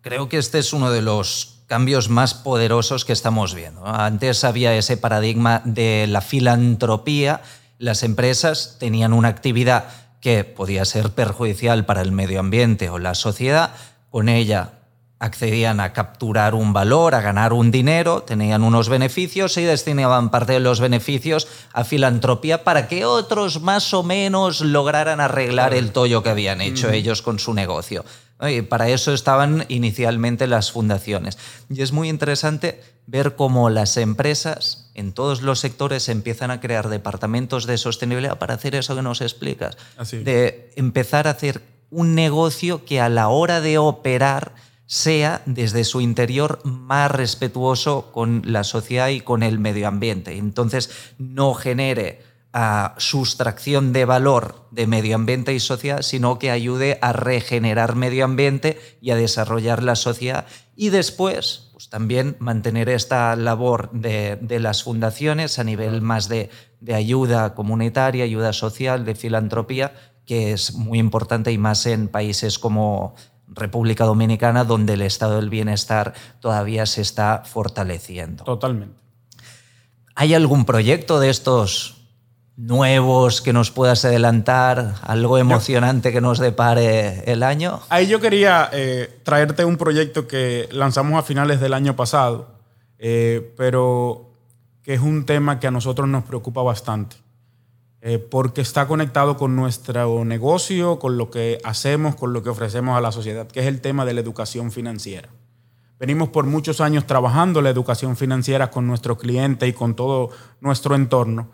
Creo 0.00 0.26
que 0.30 0.38
este 0.38 0.58
es 0.58 0.72
uno 0.72 0.90
de 0.90 1.02
los 1.02 1.64
cambios 1.66 2.08
más 2.08 2.32
poderosos 2.32 3.04
que 3.04 3.12
estamos 3.12 3.54
viendo. 3.54 3.86
Antes 3.86 4.42
había 4.42 4.74
ese 4.74 4.96
paradigma 4.96 5.60
de 5.66 6.06
la 6.08 6.22
filantropía. 6.22 7.42
Las 7.76 8.04
empresas 8.04 8.78
tenían 8.80 9.12
una 9.12 9.28
actividad 9.28 9.84
que 10.22 10.44
podía 10.44 10.86
ser 10.86 11.10
perjudicial 11.10 11.84
para 11.84 12.00
el 12.00 12.10
medio 12.10 12.40
ambiente 12.40 12.88
o 12.88 12.98
la 12.98 13.14
sociedad. 13.14 13.74
Con 14.08 14.30
ella 14.30 14.75
accedían 15.18 15.80
a 15.80 15.92
capturar 15.92 16.54
un 16.54 16.72
valor, 16.72 17.14
a 17.14 17.22
ganar 17.22 17.52
un 17.52 17.70
dinero, 17.70 18.22
tenían 18.22 18.62
unos 18.62 18.88
beneficios 18.88 19.56
y 19.56 19.62
destinaban 19.62 20.30
parte 20.30 20.52
de 20.52 20.60
los 20.60 20.80
beneficios 20.80 21.48
a 21.72 21.84
filantropía 21.84 22.64
para 22.64 22.86
que 22.86 23.06
otros 23.06 23.62
más 23.62 23.94
o 23.94 24.02
menos 24.02 24.60
lograran 24.60 25.20
arreglar 25.20 25.72
el 25.72 25.92
tollo 25.92 26.22
que 26.22 26.30
habían 26.30 26.60
hecho 26.60 26.90
ellos 26.90 27.22
con 27.22 27.38
su 27.38 27.54
negocio. 27.54 28.04
Y 28.46 28.60
para 28.60 28.90
eso 28.90 29.14
estaban 29.14 29.64
inicialmente 29.68 30.46
las 30.46 30.70
fundaciones. 30.70 31.38
Y 31.70 31.80
es 31.80 31.92
muy 31.92 32.10
interesante 32.10 32.82
ver 33.06 33.34
cómo 33.34 33.70
las 33.70 33.96
empresas 33.96 34.90
en 34.94 35.14
todos 35.14 35.40
los 35.40 35.60
sectores 35.60 36.10
empiezan 36.10 36.50
a 36.50 36.60
crear 36.60 36.90
departamentos 36.90 37.64
de 37.64 37.78
sostenibilidad 37.78 38.36
para 38.38 38.54
hacer 38.54 38.74
eso 38.74 38.94
que 38.94 39.00
nos 39.00 39.22
explicas. 39.22 39.78
De 40.12 40.70
empezar 40.76 41.26
a 41.26 41.30
hacer 41.30 41.62
un 41.90 42.14
negocio 42.14 42.84
que 42.84 43.00
a 43.00 43.08
la 43.08 43.28
hora 43.28 43.62
de 43.62 43.78
operar 43.78 44.52
sea 44.86 45.42
desde 45.46 45.84
su 45.84 46.00
interior 46.00 46.60
más 46.64 47.10
respetuoso 47.10 48.10
con 48.12 48.42
la 48.44 48.64
sociedad 48.64 49.08
y 49.08 49.20
con 49.20 49.42
el 49.42 49.58
medio 49.58 49.88
ambiente. 49.88 50.36
Entonces 50.38 50.90
no 51.18 51.54
genere 51.54 52.22
a 52.58 52.94
sustracción 52.96 53.92
de 53.92 54.06
valor 54.06 54.66
de 54.70 54.86
medio 54.86 55.16
ambiente 55.16 55.52
y 55.52 55.60
sociedad, 55.60 56.00
sino 56.00 56.38
que 56.38 56.50
ayude 56.50 56.98
a 57.02 57.12
regenerar 57.12 57.96
medio 57.96 58.24
ambiente 58.24 58.80
y 59.02 59.10
a 59.10 59.16
desarrollar 59.16 59.82
la 59.82 59.94
sociedad. 59.94 60.46
Y 60.74 60.88
después, 60.88 61.68
pues 61.72 61.90
también 61.90 62.36
mantener 62.38 62.88
esta 62.88 63.36
labor 63.36 63.90
de, 63.92 64.38
las 64.58 64.84
fundaciones 64.84 65.58
a 65.58 65.64
nivel 65.64 66.00
más 66.00 66.30
de, 66.30 66.48
ayuda 66.94 67.54
comunitaria, 67.54 68.24
ayuda 68.24 68.54
social, 68.54 69.04
de 69.04 69.14
filantropía, 69.14 69.92
que 70.24 70.52
es 70.52 70.74
muy 70.74 70.98
importante 70.98 71.52
y 71.52 71.58
más 71.58 71.84
en 71.84 72.08
países 72.08 72.58
como, 72.58 73.16
República 73.48 74.04
Dominicana, 74.04 74.64
donde 74.64 74.94
el 74.94 75.02
estado 75.02 75.36
del 75.36 75.50
bienestar 75.50 76.14
todavía 76.40 76.86
se 76.86 77.02
está 77.02 77.42
fortaleciendo. 77.44 78.44
Totalmente. 78.44 79.00
¿Hay 80.14 80.34
algún 80.34 80.64
proyecto 80.64 81.20
de 81.20 81.30
estos 81.30 81.96
nuevos 82.56 83.42
que 83.42 83.52
nos 83.52 83.70
puedas 83.70 84.04
adelantar? 84.04 84.94
¿Algo 85.02 85.38
emocionante 85.38 86.12
que 86.12 86.20
nos 86.20 86.38
depare 86.38 87.30
el 87.30 87.42
año? 87.42 87.80
Ahí 87.90 88.06
yo 88.06 88.20
quería 88.20 88.70
eh, 88.72 89.20
traerte 89.24 89.64
un 89.64 89.76
proyecto 89.76 90.26
que 90.26 90.68
lanzamos 90.72 91.18
a 91.18 91.22
finales 91.22 91.60
del 91.60 91.74
año 91.74 91.96
pasado, 91.96 92.48
eh, 92.98 93.54
pero 93.56 94.32
que 94.82 94.94
es 94.94 95.00
un 95.00 95.26
tema 95.26 95.60
que 95.60 95.66
a 95.66 95.70
nosotros 95.70 96.08
nos 96.08 96.24
preocupa 96.24 96.62
bastante. 96.62 97.16
Eh, 98.08 98.20
porque 98.20 98.60
está 98.60 98.86
conectado 98.86 99.36
con 99.36 99.56
nuestro 99.56 100.24
negocio, 100.24 101.00
con 101.00 101.18
lo 101.18 101.28
que 101.28 101.58
hacemos, 101.64 102.14
con 102.14 102.32
lo 102.32 102.40
que 102.40 102.50
ofrecemos 102.50 102.96
a 102.96 103.00
la 103.00 103.10
sociedad, 103.10 103.48
que 103.48 103.58
es 103.58 103.66
el 103.66 103.80
tema 103.80 104.04
de 104.04 104.14
la 104.14 104.20
educación 104.20 104.70
financiera. 104.70 105.28
Venimos 105.98 106.28
por 106.28 106.46
muchos 106.46 106.80
años 106.80 107.04
trabajando 107.04 107.60
la 107.62 107.70
educación 107.70 108.16
financiera 108.16 108.70
con 108.70 108.86
nuestros 108.86 109.18
clientes 109.18 109.68
y 109.68 109.72
con 109.72 109.96
todo 109.96 110.30
nuestro 110.60 110.94
entorno, 110.94 111.48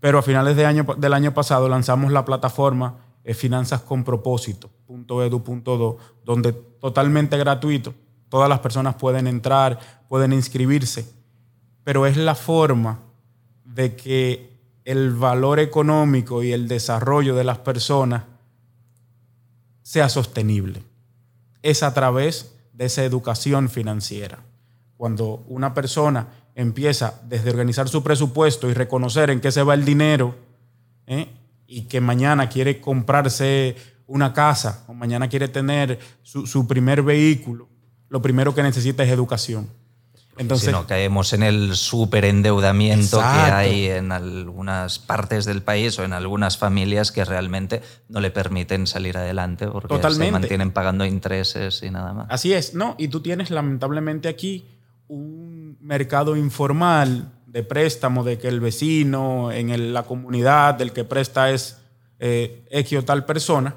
pero 0.00 0.18
a 0.18 0.22
finales 0.22 0.56
de 0.56 0.64
año, 0.64 0.86
del 0.96 1.12
año 1.12 1.34
pasado 1.34 1.68
lanzamos 1.68 2.10
la 2.10 2.24
plataforma 2.24 2.96
eh, 3.22 3.34
Finanzas 3.34 3.82
con 3.82 4.02
Propósito.edu.do, 4.02 5.98
donde 6.24 6.52
totalmente 6.54 7.36
gratuito, 7.36 7.92
todas 8.30 8.48
las 8.48 8.60
personas 8.60 8.94
pueden 8.94 9.26
entrar, 9.26 9.78
pueden 10.08 10.32
inscribirse, 10.32 11.06
pero 11.84 12.06
es 12.06 12.16
la 12.16 12.34
forma 12.34 13.00
de 13.66 13.94
que 13.94 14.47
el 14.88 15.12
valor 15.12 15.60
económico 15.60 16.42
y 16.42 16.52
el 16.52 16.66
desarrollo 16.66 17.36
de 17.36 17.44
las 17.44 17.58
personas 17.58 18.22
sea 19.82 20.08
sostenible. 20.08 20.82
Es 21.60 21.82
a 21.82 21.92
través 21.92 22.54
de 22.72 22.86
esa 22.86 23.04
educación 23.04 23.68
financiera. 23.68 24.38
Cuando 24.96 25.44
una 25.46 25.74
persona 25.74 26.28
empieza 26.54 27.20
desde 27.28 27.50
organizar 27.50 27.86
su 27.90 28.02
presupuesto 28.02 28.70
y 28.70 28.72
reconocer 28.72 29.28
en 29.28 29.42
qué 29.42 29.52
se 29.52 29.62
va 29.62 29.74
el 29.74 29.84
dinero 29.84 30.34
¿eh? 31.06 31.28
y 31.66 31.82
que 31.82 32.00
mañana 32.00 32.48
quiere 32.48 32.80
comprarse 32.80 33.76
una 34.06 34.32
casa 34.32 34.86
o 34.88 34.94
mañana 34.94 35.28
quiere 35.28 35.48
tener 35.48 35.98
su, 36.22 36.46
su 36.46 36.66
primer 36.66 37.02
vehículo, 37.02 37.68
lo 38.08 38.22
primero 38.22 38.54
que 38.54 38.62
necesita 38.62 39.04
es 39.04 39.10
educación. 39.10 39.68
Entonces, 40.38 40.66
si 40.66 40.72
no 40.72 40.86
caemos 40.86 41.32
en 41.32 41.42
el 41.42 41.74
superendeudamiento 41.74 43.18
que 43.18 43.24
hay 43.24 43.86
en 43.86 44.12
algunas 44.12 44.98
partes 44.98 45.44
del 45.44 45.62
país 45.62 45.98
o 45.98 46.04
en 46.04 46.12
algunas 46.12 46.56
familias 46.56 47.10
que 47.10 47.24
realmente 47.24 47.82
no 48.08 48.20
le 48.20 48.30
permiten 48.30 48.86
salir 48.86 49.18
adelante 49.18 49.66
porque 49.66 49.98
se 50.10 50.30
mantienen 50.30 50.70
pagando 50.70 51.04
intereses 51.04 51.82
y 51.82 51.90
nada 51.90 52.12
más. 52.12 52.26
Así 52.30 52.52
es, 52.52 52.74
¿no? 52.74 52.94
Y 52.98 53.08
tú 53.08 53.20
tienes 53.20 53.50
lamentablemente 53.50 54.28
aquí 54.28 54.64
un 55.08 55.76
mercado 55.80 56.36
informal 56.36 57.32
de 57.46 57.62
préstamo, 57.62 58.22
de 58.22 58.38
que 58.38 58.48
el 58.48 58.60
vecino 58.60 59.50
en 59.50 59.92
la 59.92 60.04
comunidad 60.04 60.74
del 60.74 60.92
que 60.92 61.04
presta 61.04 61.50
es 61.50 61.78
eh, 62.20 62.64
X 62.70 62.98
o 62.98 63.04
tal 63.04 63.24
persona, 63.24 63.74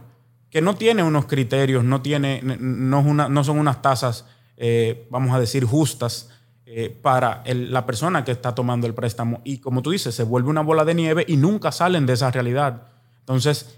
que 0.49 0.61
no 0.61 0.75
tiene 0.75 1.03
unos 1.03 1.25
criterios, 1.25 1.83
no, 1.83 2.01
tiene, 2.01 2.41
no, 2.43 3.01
no 3.01 3.43
son 3.43 3.57
unas 3.57 3.81
tasas, 3.81 4.25
eh, 4.57 5.07
vamos 5.09 5.33
a 5.33 5.39
decir, 5.39 5.63
justas 5.63 6.29
eh, 6.73 6.89
para 6.89 7.43
la 7.45 7.85
persona 7.85 8.23
que 8.23 8.31
está 8.31 8.55
tomando 8.55 8.87
el 8.87 8.93
préstamo. 8.93 9.41
Y 9.43 9.57
como 9.57 9.81
tú 9.81 9.91
dices, 9.91 10.15
se 10.15 10.23
vuelve 10.23 10.49
una 10.49 10.61
bola 10.61 10.85
de 10.85 10.95
nieve 10.95 11.25
y 11.27 11.35
nunca 11.35 11.69
salen 11.69 12.05
de 12.05 12.13
esa 12.13 12.31
realidad. 12.31 12.83
Entonces, 13.19 13.75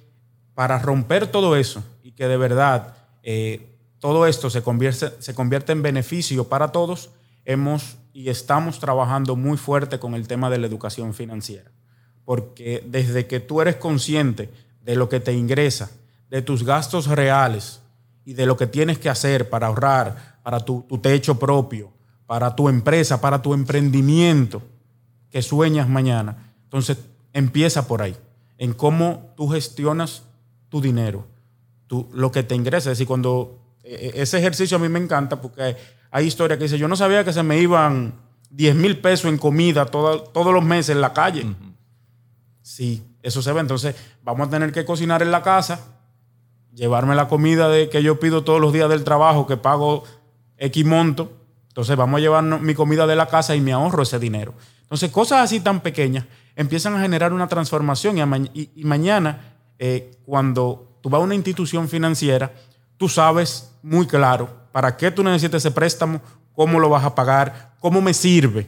para 0.53 0.77
romper 0.77 1.25
todo 1.25 1.55
eso 1.55 1.83
y 2.03 2.11
que 2.11 2.27
de 2.27 2.37
verdad 2.37 2.93
eh, 3.23 3.79
todo 3.97 4.27
esto 4.27 4.51
se 4.51 4.61
convierte, 4.61 5.09
se 5.17 5.33
convierte 5.33 5.71
en 5.71 5.81
beneficio 5.81 6.47
para 6.49 6.67
todos, 6.71 7.09
hemos 7.45 7.97
y 8.13 8.29
estamos 8.29 8.79
trabajando 8.79 9.35
muy 9.35 9.57
fuerte 9.57 9.97
con 9.97 10.13
el 10.13 10.27
tema 10.27 10.51
de 10.51 10.59
la 10.59 10.67
educación 10.67 11.15
financiera. 11.15 11.71
Porque 12.25 12.83
desde 12.85 13.25
que 13.25 13.39
tú 13.39 13.59
eres 13.59 13.77
consciente 13.77 14.51
de 14.83 14.95
lo 14.95 15.09
que 15.09 15.19
te 15.19 15.33
ingresa, 15.33 15.89
de 16.29 16.43
tus 16.43 16.63
gastos 16.63 17.07
reales 17.07 17.81
y 18.23 18.35
de 18.35 18.45
lo 18.45 18.55
que 18.55 18.67
tienes 18.67 18.99
que 18.99 19.09
hacer 19.09 19.49
para 19.49 19.65
ahorrar, 19.65 20.37
para 20.43 20.59
tu 20.59 20.83
techo 21.01 21.39
propio, 21.39 21.91
para 22.33 22.55
tu 22.55 22.67
empresa, 22.67 23.21
para 23.21 23.43
tu 23.43 23.53
emprendimiento 23.53 24.63
que 25.29 25.43
sueñas 25.43 25.87
mañana. 25.87 26.51
Entonces, 26.63 26.97
empieza 27.31 27.87
por 27.87 28.01
ahí, 28.01 28.15
en 28.57 28.73
cómo 28.73 29.35
tú 29.37 29.49
gestionas 29.49 30.23
tu 30.67 30.81
dinero, 30.81 31.27
tú, 31.85 32.09
lo 32.11 32.31
que 32.31 32.41
te 32.41 32.55
ingresa. 32.55 32.89
Es 32.89 32.97
decir, 32.97 33.05
cuando 33.05 33.59
e, 33.83 34.13
e, 34.15 34.21
ese 34.23 34.39
ejercicio 34.39 34.77
a 34.77 34.79
mí 34.79 34.89
me 34.89 34.97
encanta 34.97 35.39
porque 35.39 35.77
hay 36.09 36.25
historias 36.25 36.57
que 36.57 36.63
dicen, 36.63 36.79
yo 36.79 36.87
no 36.87 36.95
sabía 36.95 37.23
que 37.23 37.31
se 37.31 37.43
me 37.43 37.59
iban 37.59 38.15
10 38.49 38.77
mil 38.77 38.97
pesos 38.97 39.29
en 39.29 39.37
comida 39.37 39.85
todos 39.85 40.33
los 40.33 40.63
meses 40.63 40.89
en 40.95 41.01
la 41.01 41.13
calle. 41.13 41.45
Sí, 42.63 43.03
eso 43.21 43.43
se 43.43 43.53
ve. 43.53 43.59
Entonces, 43.59 43.95
vamos 44.23 44.47
a 44.47 44.49
tener 44.49 44.71
que 44.71 44.85
cocinar 44.85 45.21
en 45.21 45.29
la 45.29 45.43
casa, 45.43 45.81
llevarme 46.73 47.13
la 47.13 47.27
comida 47.27 47.69
de, 47.69 47.89
que 47.89 48.01
yo 48.01 48.19
pido 48.19 48.43
todos 48.43 48.59
los 48.59 48.73
días 48.73 48.89
del 48.89 49.03
trabajo, 49.03 49.45
que 49.45 49.55
pago 49.55 50.03
X 50.57 50.83
monto 50.83 51.42
entonces 51.73 51.97
vamos 51.97 52.19
a 52.19 52.21
llevar 52.21 52.43
mi 52.43 52.75
comida 52.75 53.07
de 53.07 53.15
la 53.15 53.25
casa 53.25 53.55
y 53.55 53.61
me 53.61 53.73
ahorro 53.73 54.03
ese 54.03 54.19
dinero. 54.19 54.53
Entonces 54.83 55.09
cosas 55.09 55.39
así 55.39 55.59
tan 55.59 55.79
pequeñas 55.79 56.25
empiezan 56.55 56.93
a 56.95 57.01
generar 57.01 57.33
una 57.33 57.47
transformación 57.47 58.19
y, 58.53 58.83
mañana 58.83 59.55
eh, 59.79 60.11
cuando 60.23 60.99
tú 61.01 61.09
vas 61.09 61.19
a 61.19 61.23
una 61.23 61.33
institución 61.33 61.89
financiera, 61.89 62.51
tú 62.97 63.09
sabes 63.09 63.71
muy 63.81 64.05
claro 64.05 64.51
para 64.71 64.95
qué 64.97 65.09
tú 65.09 65.23
necesitas 65.23 65.65
ese 65.65 65.71
préstamo, 65.71 66.21
cómo 66.53 66.79
lo 66.79 66.89
vas 66.89 67.05
a 67.05 67.15
pagar, 67.15 67.73
cómo 67.79 68.03
me 68.03 68.13
sirve. 68.13 68.67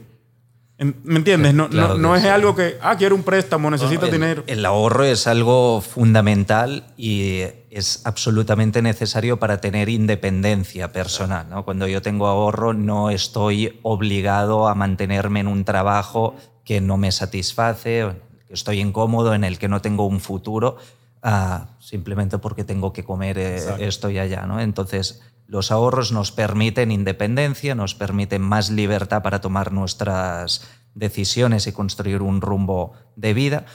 ¿Me 0.78 1.16
entiendes? 1.16 1.54
No, 1.54 1.68
no, 1.68 2.16
es 2.16 2.24
algo 2.24 2.56
que, 2.56 2.76
ah, 2.82 2.96
quiero 2.96 3.14
un 3.14 3.22
préstamo, 3.22 3.70
necesito 3.70 4.08
dinero. 4.08 4.42
El 4.48 4.66
ahorro 4.66 5.04
es 5.04 5.28
algo 5.28 5.80
fundamental 5.80 6.92
y 6.96 7.44
es 7.78 8.00
absolutamente 8.04 8.80
necesario 8.80 9.38
para 9.38 9.60
tener 9.60 9.88
independencia 9.88 10.92
personal. 10.92 11.48
¿no? 11.50 11.64
Cuando 11.64 11.86
yo 11.86 12.00
tengo 12.00 12.26
ahorro 12.26 12.72
no 12.72 13.10
estoy 13.10 13.78
obligado 13.82 14.68
a 14.68 14.74
mantenerme 14.74 15.40
en 15.40 15.48
un 15.48 15.64
trabajo 15.64 16.34
que 16.64 16.80
no 16.80 16.96
me 16.96 17.12
satisface, 17.12 18.12
que 18.48 18.54
estoy 18.54 18.80
incómodo, 18.80 19.34
en 19.34 19.44
el 19.44 19.58
que 19.58 19.68
no 19.68 19.82
tengo 19.82 20.06
un 20.06 20.20
futuro, 20.20 20.78
ah, 21.22 21.68
simplemente 21.78 22.38
porque 22.38 22.64
tengo 22.64 22.92
que 22.92 23.04
comer 23.04 23.38
eh, 23.38 23.60
esto 23.80 24.08
y 24.10 24.18
allá. 24.18 24.46
¿no? 24.46 24.60
Entonces, 24.60 25.20
los 25.46 25.70
ahorros 25.70 26.12
nos 26.12 26.32
permiten 26.32 26.90
independencia, 26.90 27.74
nos 27.74 27.94
permiten 27.94 28.42
más 28.42 28.70
libertad 28.70 29.22
para 29.22 29.40
tomar 29.40 29.72
nuestras 29.72 30.66
decisiones 30.94 31.66
y 31.66 31.72
construir 31.72 32.22
un 32.22 32.40
rumbo 32.40 32.94
de 33.16 33.34
vida. 33.34 33.66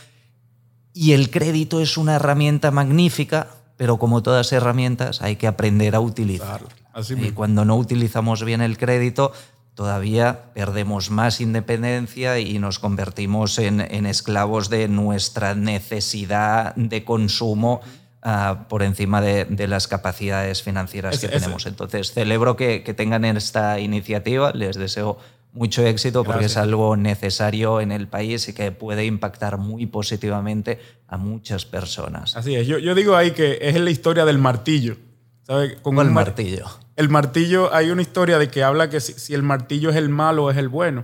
Y 0.94 1.14
el 1.14 1.30
crédito 1.30 1.80
es 1.80 1.96
una 1.98 2.16
herramienta 2.16 2.72
magnífica, 2.72 3.61
pero 3.82 3.98
como 3.98 4.22
todas 4.22 4.54
herramientas 4.54 5.24
hay 5.24 5.38
que 5.38 5.48
aprender 5.48 5.96
a 5.96 6.02
utilizarla. 6.02 6.70
y 7.18 7.32
cuando 7.32 7.66
no 7.66 7.76
utilizamos 7.78 8.46
bien 8.46 8.62
el 8.62 8.78
crédito, 8.78 9.34
todavía 9.74 10.54
perdemos 10.54 11.10
más 11.10 11.42
independencia 11.42 12.38
y 12.38 12.60
nos 12.60 12.78
convertimos 12.78 13.58
en, 13.58 13.82
en 13.82 14.06
esclavos 14.06 14.70
de 14.70 14.88
nuestra 14.88 15.56
necesidad 15.56 16.76
de 16.76 17.04
consumo 17.04 17.82
Ah, 18.24 18.66
por 18.70 18.84
encima 18.84 19.20
de, 19.20 19.68
las 19.68 19.88
capacidades 19.88 20.62
financieras 20.62 21.18
que 21.18 21.28
tenemos. 21.28 21.66
Entonces, 21.66 22.14
celebro 22.14 22.56
que, 22.56 22.82
tengan 22.96 23.26
esta 23.26 23.80
iniciativa, 23.80 24.52
les 24.52 24.76
deseo 24.76 25.18
mucho 25.54 25.86
éxito 25.86 26.24
porque 26.24 26.46
es 26.46 26.58
algo 26.58 26.96
necesario 26.96 27.82
en 27.82 27.92
el 27.92 28.08
país 28.08 28.48
y 28.48 28.54
que 28.54 28.72
puede 28.72 29.06
impactar 29.06 29.58
muy 29.58 29.86
positivamente 29.86 30.80
a 31.08 31.18
muchas 31.18 31.66
personas. 31.66 32.36
Así 32.38 32.56
es, 32.56 32.68
yo, 32.68 32.96
digo 32.96 33.16
ahí 33.16 33.32
que 33.32 33.60
es 33.62 33.80
la 33.80 33.90
historia 33.90 34.26
del 34.26 34.38
martillo. 34.38 34.98
¿Sabes? 35.44 35.78
Con 35.82 35.98
el 35.98 36.12
martillo. 36.12 36.68
El 36.96 37.10
martillo, 37.10 37.74
hay 37.74 37.90
una 37.90 38.02
historia 38.02 38.38
de 38.38 38.50
que 38.50 38.64
habla 38.64 38.90
que 38.90 39.02
si, 39.02 39.34
el 39.34 39.44
martillo 39.44 39.90
es 39.90 39.96
el 39.96 40.10
malo 40.10 40.46
o 40.46 40.52
es 40.52 40.58
el 40.58 40.70
bueno. 40.70 41.04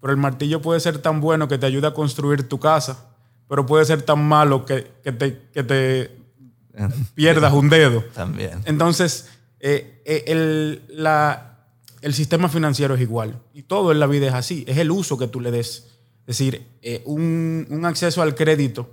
Pero 0.00 0.12
el 0.12 0.18
martillo 0.18 0.62
puede 0.62 0.80
ser 0.80 0.98
tan 0.98 1.20
bueno 1.20 1.48
que 1.48 1.58
te 1.58 1.66
ayuda 1.66 1.88
a 1.88 1.94
construir 1.94 2.48
tu 2.48 2.60
casa, 2.60 3.06
pero 3.48 3.66
puede 3.66 3.84
ser 3.84 4.02
tan 4.02 4.24
malo 4.26 4.64
que, 4.64 4.82
te, 5.02 5.42
que 5.52 5.64
te 5.64 6.16
pierdas 7.14 7.52
un 7.52 7.68
dedo. 7.68 8.02
También. 8.14 8.60
Entonces, 8.64 9.28
eh, 9.60 10.02
eh, 10.04 10.24
el, 10.26 10.82
el, 12.04 12.14
sistema 12.14 12.48
financiero 12.48 12.94
es 12.94 13.00
igual. 13.00 13.40
Y 13.52 13.62
todo 13.62 13.92
en 13.92 14.00
la 14.00 14.06
vida 14.06 14.28
es 14.28 14.34
así. 14.34 14.64
Es 14.68 14.78
el 14.78 14.90
uso 14.90 15.18
que 15.18 15.28
tú 15.28 15.40
le 15.40 15.50
des. 15.50 15.86
Es 16.26 16.38
decir, 16.38 16.66
eh, 16.82 17.02
un, 17.04 17.82
acceso 17.84 18.22
al 18.22 18.34
crédito 18.34 18.88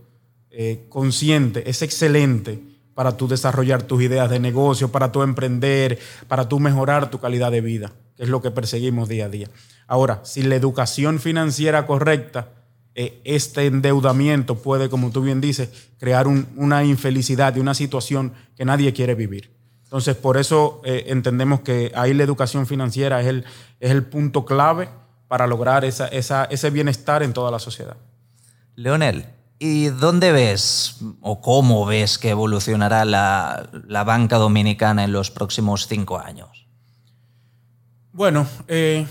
consciente 0.89 1.69
es 1.69 1.81
excelente 1.81 2.59
para 2.93 3.15
tú 3.15 3.29
desarrollar 3.29 3.83
tus 3.83 4.01
ideas 4.01 4.29
de 4.29 4.37
negocio, 4.37 4.91
para 4.91 5.09
tú 5.09 5.21
emprender, 5.23 5.97
para 6.27 6.49
tú 6.49 6.59
mejorar 6.59 7.09
tu 7.09 7.19
calidad 7.19 7.51
de 7.51 7.61
vida, 7.61 7.93
que 8.17 8.23
es 8.23 8.29
lo 8.29 8.41
que 8.41 8.51
perseguimos 8.51 9.07
día 9.07 9.25
a 9.25 9.29
día. 9.29 9.47
Ahora, 9.87 10.19
si 10.25 10.43
la 10.43 10.55
educación 10.55 11.19
financiera 11.19 11.87
correcta 11.87 12.49
eh, 12.93 13.21
este 13.23 13.67
endeudamiento 13.67 14.55
puede, 14.55 14.89
como 14.89 15.11
tú 15.11 15.21
bien 15.21 15.39
dices, 15.39 15.69
crear 15.97 16.27
una 16.27 16.83
infelicidad 16.83 17.55
y 17.55 17.59
una 17.59 17.73
situación 17.73 18.33
que 18.57 18.65
nadie 18.65 18.91
quiere 18.93 19.15
vivir. 19.15 19.51
Entonces, 19.91 20.15
por 20.15 20.37
eso 20.37 20.81
eh, 20.85 21.07
entendemos 21.07 21.59
que 21.59 21.91
ahí 21.95 22.13
la 22.13 22.23
educación 22.23 22.65
financiera 22.65 23.19
es 23.19 23.27
el, 23.27 23.43
es 23.81 23.91
el 23.91 24.05
punto 24.05 24.45
clave 24.45 24.87
para 25.27 25.47
lograr 25.47 25.83
esa, 25.83 26.07
ese 26.07 26.69
bienestar 26.69 27.23
en 27.23 27.33
toda 27.33 27.51
la 27.51 27.59
sociedad. 27.59 27.97
Leonel, 28.75 29.25
¿y 29.59 29.87
dónde 29.87 30.31
ves 30.31 30.95
o 31.19 31.41
cómo 31.41 31.85
ves 31.85 32.17
que 32.17 32.29
evolucionará 32.29 33.03
la, 33.03 33.69
la 33.85 34.05
banca 34.05 34.37
dominicana 34.37 35.03
en 35.03 35.11
los 35.11 35.29
próximos 35.29 35.87
cinco 35.87 36.17
años? 36.17 36.67
Bueno, 38.13 38.47
eh, 38.69 39.05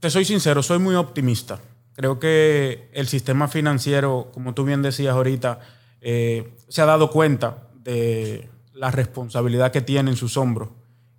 te 0.00 0.10
soy 0.10 0.24
sincero, 0.24 0.64
soy 0.64 0.80
muy 0.80 0.96
optimista. 0.96 1.60
Creo 1.94 2.18
que 2.18 2.90
el 2.92 3.06
sistema 3.06 3.46
financiero, 3.46 4.32
como 4.34 4.52
tú 4.52 4.64
bien 4.64 4.82
decías 4.82 5.14
ahorita, 5.14 5.60
eh, 6.00 6.56
se 6.68 6.82
ha 6.82 6.86
dado 6.86 7.12
cuenta 7.12 7.68
de 7.84 8.48
la 8.74 8.90
responsabilidad 8.90 9.72
que 9.72 9.80
tiene 9.80 10.10
en 10.10 10.16
sus 10.16 10.36
hombros, 10.36 10.70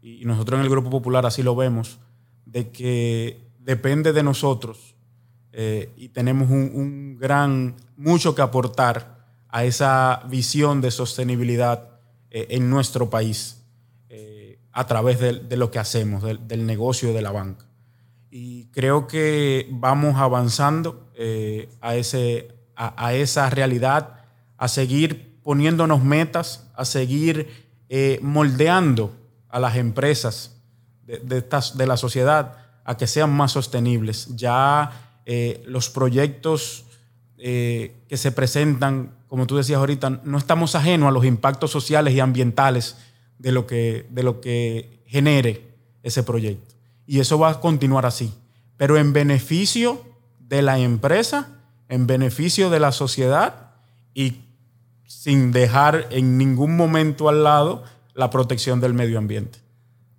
y 0.02 0.24
nosotros 0.26 0.60
en 0.60 0.66
el 0.66 0.70
Grupo 0.70 0.90
Popular 0.90 1.26
así 1.26 1.42
lo 1.42 1.56
vemos, 1.56 2.00
de 2.46 2.70
que 2.70 3.50
depende 3.60 4.14
de 4.14 4.22
nosotros 4.22 4.96
eh, 5.52 5.92
y 5.98 6.10
tenemos 6.10 6.52
un, 6.52 7.18
gran, 7.18 7.76
mucho 7.98 8.36
que 8.36 8.42
aportar 8.42 9.26
a 9.50 9.64
esa 9.64 10.22
visión 10.30 10.82
de 10.82 10.92
sostenibilidad 10.92 11.90
eh, 12.30 12.48
en 12.52 12.70
nuestro 12.70 13.10
país 13.10 13.62
a 14.76 14.88
través 14.88 15.22
de, 15.22 15.56
lo 15.56 15.72
que 15.72 15.80
hacemos, 15.80 16.22
del 16.22 16.66
negocio 16.66 17.14
de 17.14 17.22
la 17.22 17.32
banca. 17.32 17.66
Y 18.30 18.66
creo 18.72 19.08
que 19.08 19.70
vamos 19.72 20.18
avanzando 20.18 21.10
eh, 21.16 21.70
a, 21.80 21.96
ese, 21.96 22.50
a, 22.76 23.14
esa 23.14 23.50
realidad, 23.50 24.26
a 24.58 24.68
seguir 24.68 25.35
poniéndonos 25.46 26.04
metas, 26.04 26.66
a 26.74 26.86
seguir 26.86 27.68
eh, 27.88 28.18
moldeando 28.24 29.16
a 29.48 29.60
las 29.60 29.76
empresas 29.76 30.58
de, 31.04 31.20
de 31.20 31.86
la 31.86 31.98
sociedad 31.98 32.58
a 32.84 32.98
que 32.98 33.06
sean 33.06 33.32
más 33.32 33.52
sostenibles. 33.52 34.36
Ya 34.36 35.20
eh, 35.28 35.64
los 35.68 35.92
proyectos 35.92 36.82
que 37.38 38.18
se 38.18 38.32
presentan, 38.32 39.12
como 39.28 39.46
tú 39.46 39.58
decías 39.58 39.78
ahorita, 39.78 40.22
no 40.24 40.40
estamos 40.40 40.74
ajenos 40.74 41.10
a 41.10 41.12
los 41.12 41.26
impactos 41.26 41.70
sociales 41.70 42.16
y 42.16 42.20
ambientales 42.20 42.96
de 43.38 43.52
lo 43.52 43.68
que, 43.68 44.08
de 44.10 44.24
lo 44.24 44.42
que 44.42 45.04
genere 45.06 45.76
ese 46.02 46.24
proyecto. 46.24 46.74
Y 47.06 47.20
eso 47.20 47.38
va 47.38 47.52
a 47.52 47.60
continuar 47.60 48.08
así. 48.08 48.34
Pero 48.78 48.98
en 48.98 49.14
beneficio 49.14 50.02
de 50.40 50.64
la 50.64 50.80
empresa, 50.80 51.50
en 51.88 52.08
beneficio 52.08 52.72
de 52.72 52.80
la 52.80 52.92
sociedad 52.92 53.74
y 54.16 54.45
sin 55.22 55.52
dejar 55.52 56.08
en 56.12 56.38
ningún 56.38 56.76
momento 56.76 57.30
al 57.30 57.44
lado 57.44 57.84
la 58.14 58.30
protección 58.30 58.80
del 58.80 58.94
medio 58.94 59.18
ambiente. 59.18 59.60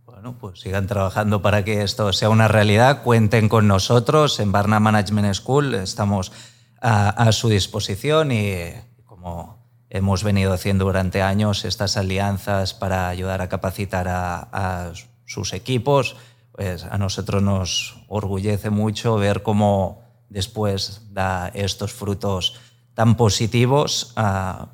Bueno, 0.04 0.36
pues 0.38 0.60
sigan 0.60 0.86
trabajando 0.86 1.42
para 1.42 1.64
que 1.64 1.82
esto 1.82 2.12
sea 2.12 2.30
una 2.30 2.48
realidad. 2.48 3.02
Cuenten 3.02 3.48
con 3.48 3.68
nosotros 3.68 4.40
en 4.40 4.52
Barna 4.52 4.80
Management 4.80 5.34
School. 5.34 5.74
Estamos 5.74 6.32
a, 6.80 7.32
su 7.32 7.48
disposición 7.48 8.32
y 8.32 8.72
como 9.04 9.58
hemos 9.90 10.24
venido 10.24 10.52
haciendo 10.52 10.84
durante 10.84 11.22
años, 11.22 11.64
estas 11.64 11.96
alianzas 11.96 12.74
para 12.74 13.08
ayudar 13.08 13.40
a 13.40 13.48
capacitar 13.48 14.06
a 14.08 14.92
sus 15.24 15.52
equipos 15.52 16.16
pues 16.56 16.84
a 16.84 16.96
nosotros 16.96 17.42
nos 17.42 17.96
orgullece 18.08 18.70
mucho 18.70 19.16
ver 19.16 19.42
cómo 19.42 20.02
después 20.30 21.02
da 21.12 21.48
estos 21.48 21.92
frutos 21.92 22.54
tan 22.94 23.16
positivos. 23.16 24.14
Ah, 24.16 24.68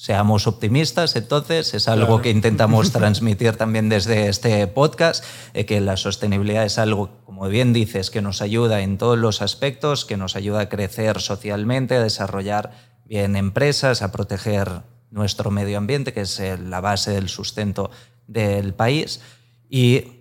seamos 0.00 0.46
optimistas, 0.46 1.14
entonces, 1.14 1.74
es 1.74 1.86
algo 1.86 2.22
que 2.22 2.30
intentamos 2.30 2.90
transmitir 2.92 3.56
también 3.58 3.90
desde 3.90 4.28
este 4.28 4.66
podcast, 4.66 5.22
eh, 5.52 5.66
que 5.66 5.78
la 5.82 5.98
sostenibilidad 5.98 6.64
es 6.64 6.78
algo, 6.78 7.10
como 7.26 7.46
bien 7.50 7.74
dices, 7.74 8.08
que 8.08 8.22
nos 8.22 8.40
ayuda 8.40 8.80
en 8.80 8.96
todos 8.96 9.18
los 9.18 9.42
aspectos, 9.42 10.06
que 10.06 10.16
nos 10.16 10.36
ayuda 10.36 10.60
a 10.60 10.68
crecer 10.70 11.20
socialmente, 11.20 11.96
a 11.96 12.02
desarrollar 12.02 12.70
bien 13.04 13.36
empresas, 13.36 14.00
a 14.00 14.10
proteger 14.10 14.70
nuestro 15.10 15.50
medio 15.50 15.76
ambiente, 15.76 16.14
que 16.14 16.22
es 16.22 16.40
la 16.40 16.80
base 16.80 17.10
del 17.10 17.28
sustento 17.28 17.90
del 18.26 18.72
país. 18.72 19.20
Y 19.68 20.19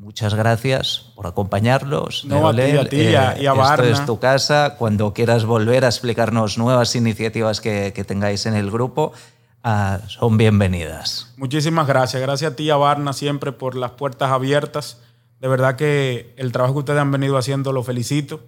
Muchas 0.00 0.34
gracias 0.34 1.12
por 1.14 1.26
acompañarnos. 1.26 2.24
No, 2.24 2.48
a 2.48 2.54
ti, 2.54 2.62
a 2.62 2.88
ti 2.88 2.96
y 2.96 3.14
a, 3.14 3.34
eh, 3.34 3.44
Esto 3.44 3.84
es 3.84 4.06
tu 4.06 4.18
casa. 4.18 4.76
Cuando 4.78 5.12
quieras 5.12 5.44
volver 5.44 5.84
a 5.84 5.88
explicarnos 5.88 6.56
nuevas 6.56 6.96
iniciativas 6.96 7.60
que, 7.60 7.92
tengáis 8.06 8.46
en 8.46 8.54
el 8.54 8.70
grupo, 8.70 9.12
ah, 9.62 10.00
son 10.06 10.38
bienvenidas. 10.38 11.34
Muchísimas 11.36 11.86
gracias. 11.86 12.22
Gracias 12.22 12.52
a 12.52 12.56
ti, 12.56 12.70
a 12.70 12.76
Barna, 12.76 13.12
siempre 13.12 13.52
por 13.52 13.76
las 13.76 13.90
puertas 13.90 14.30
abiertas. 14.30 15.02
De 15.38 15.48
verdad 15.48 15.76
que 15.76 16.32
el 16.38 16.50
trabajo 16.50 16.72
que 16.72 16.78
ustedes 16.78 16.98
han 16.98 17.12
venido 17.12 17.36
haciendo 17.36 17.74
lo 17.74 17.82
felicito. 17.82 18.40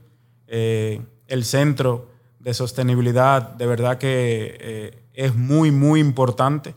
Eh, 0.46 1.02
el 1.26 1.44
centro 1.44 2.08
de 2.38 2.54
sostenibilidad, 2.54 3.42
de 3.42 3.66
verdad 3.66 3.98
que 3.98 4.56
eh, 4.58 5.04
es 5.12 5.34
muy, 5.34 5.70
muy 5.70 6.00
importante. 6.00 6.74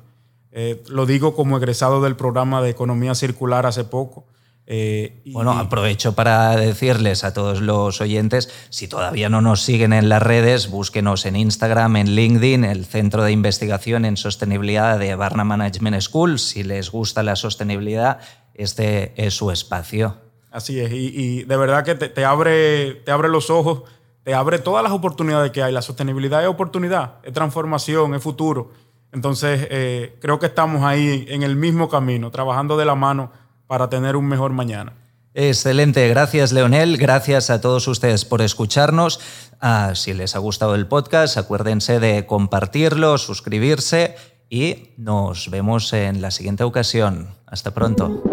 lo 0.89 1.05
digo 1.05 1.33
como 1.33 1.55
egresado 1.55 2.01
del 2.01 2.17
programa 2.17 2.61
de 2.61 2.71
Economía 2.71 3.15
Circular 3.15 3.65
hace 3.65 3.85
poco. 3.85 4.25
Eh, 4.67 5.21
bueno, 5.27 5.51
aprovecho 5.51 6.15
para 6.15 6.55
decirles 6.55 7.23
a 7.23 7.33
todos 7.33 7.61
los 7.61 8.01
oyentes, 8.01 8.49
si 8.69 8.87
todavía 8.87 9.29
no 9.29 9.41
nos 9.41 9.61
siguen 9.61 9.93
en 9.93 10.09
las 10.09 10.23
redes, 10.23 10.71
búsquenos 10.71 11.25
en 11.27 11.35
Instagram, 11.35 11.97
en 11.97 12.15
LinkedIn, 12.15 12.63
el 12.63 12.85
Centro 12.85 13.23
de 13.23 13.31
Investigación 13.31 14.05
en 14.05 14.17
Sostenibilidad 14.17 14.97
de 14.97 15.13
Barna 15.15 15.43
Management 15.43 16.01
School. 16.01 16.39
Si 16.39 16.63
les 16.63 16.89
gusta 16.89 17.21
la 17.21 17.35
sostenibilidad, 17.35 18.19
este 18.55 19.13
es 19.23 19.35
su 19.35 19.51
espacio. 19.51 20.17
Así 20.51 20.79
es, 20.79 20.91
y, 20.91 21.43
de 21.43 21.57
verdad 21.57 21.83
que 21.83 21.95
te, 21.95 22.25
abre, 22.25 22.95
te 22.95 23.11
abre 23.11 23.29
los 23.29 23.49
ojos, 23.49 23.83
te 24.23 24.33
abre 24.33 24.57
todas 24.57 24.83
las 24.83 24.93
oportunidades 24.93 25.51
que 25.51 25.61
hay. 25.61 25.73
La 25.73 25.81
sostenibilidad 25.83 26.41
es 26.41 26.47
oportunidad, 26.47 27.15
es 27.23 27.33
transformación, 27.33 28.15
es 28.15 28.23
futuro. 28.23 28.71
Entonces, 29.11 29.67
eh, 29.69 30.17
creo 30.21 30.39
que 30.39 30.47
estamos 30.47 30.83
ahí 30.83 31.25
en 31.29 31.43
el 31.43 31.55
mismo 31.55 31.87
camino, 31.87 32.31
trabajando 32.31 32.77
de 32.77 32.85
la 32.85 32.95
mano 32.95 33.31
para 33.67 33.89
tener 33.89 34.15
un 34.15 34.27
mejor 34.27 34.51
mañana. 34.51 34.93
Excelente, 35.33 36.07
gracias 36.07 36.53
Leonel, 36.53 36.97
gracias 36.97 37.49
a 37.49 37.59
todos 37.59 37.87
ustedes 37.89 38.23
por 38.23 38.41
escucharnos. 38.41 39.19
Ah, 39.59 39.91
si 39.93 40.13
les 40.13 40.35
ha 40.35 40.39
gustado 40.39 40.75
el 40.75 40.87
podcast, 40.87 41.37
acuérdense 41.37 41.99
de 41.99 42.25
compartirlo, 42.25 43.17
suscribirse 43.17 44.15
y 44.49 44.93
nos 44.97 45.49
vemos 45.49 45.91
en 45.91 46.21
la 46.21 46.31
siguiente 46.31 46.63
ocasión. 46.63 47.35
Hasta 47.47 47.73
pronto. 47.73 48.23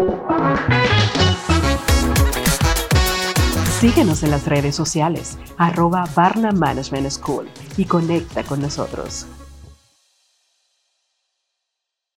Síguenos 3.81 4.23
en 4.23 4.31
las 4.31 4.45
redes 4.47 4.75
sociales, 4.75 5.37
arroba 5.57 6.05
Barna 6.15 6.53
Management 6.53 7.09
School 7.09 7.49
y 7.75 7.83
conecta 7.83 8.43
con 8.43 8.61
nosotros. 8.61 9.27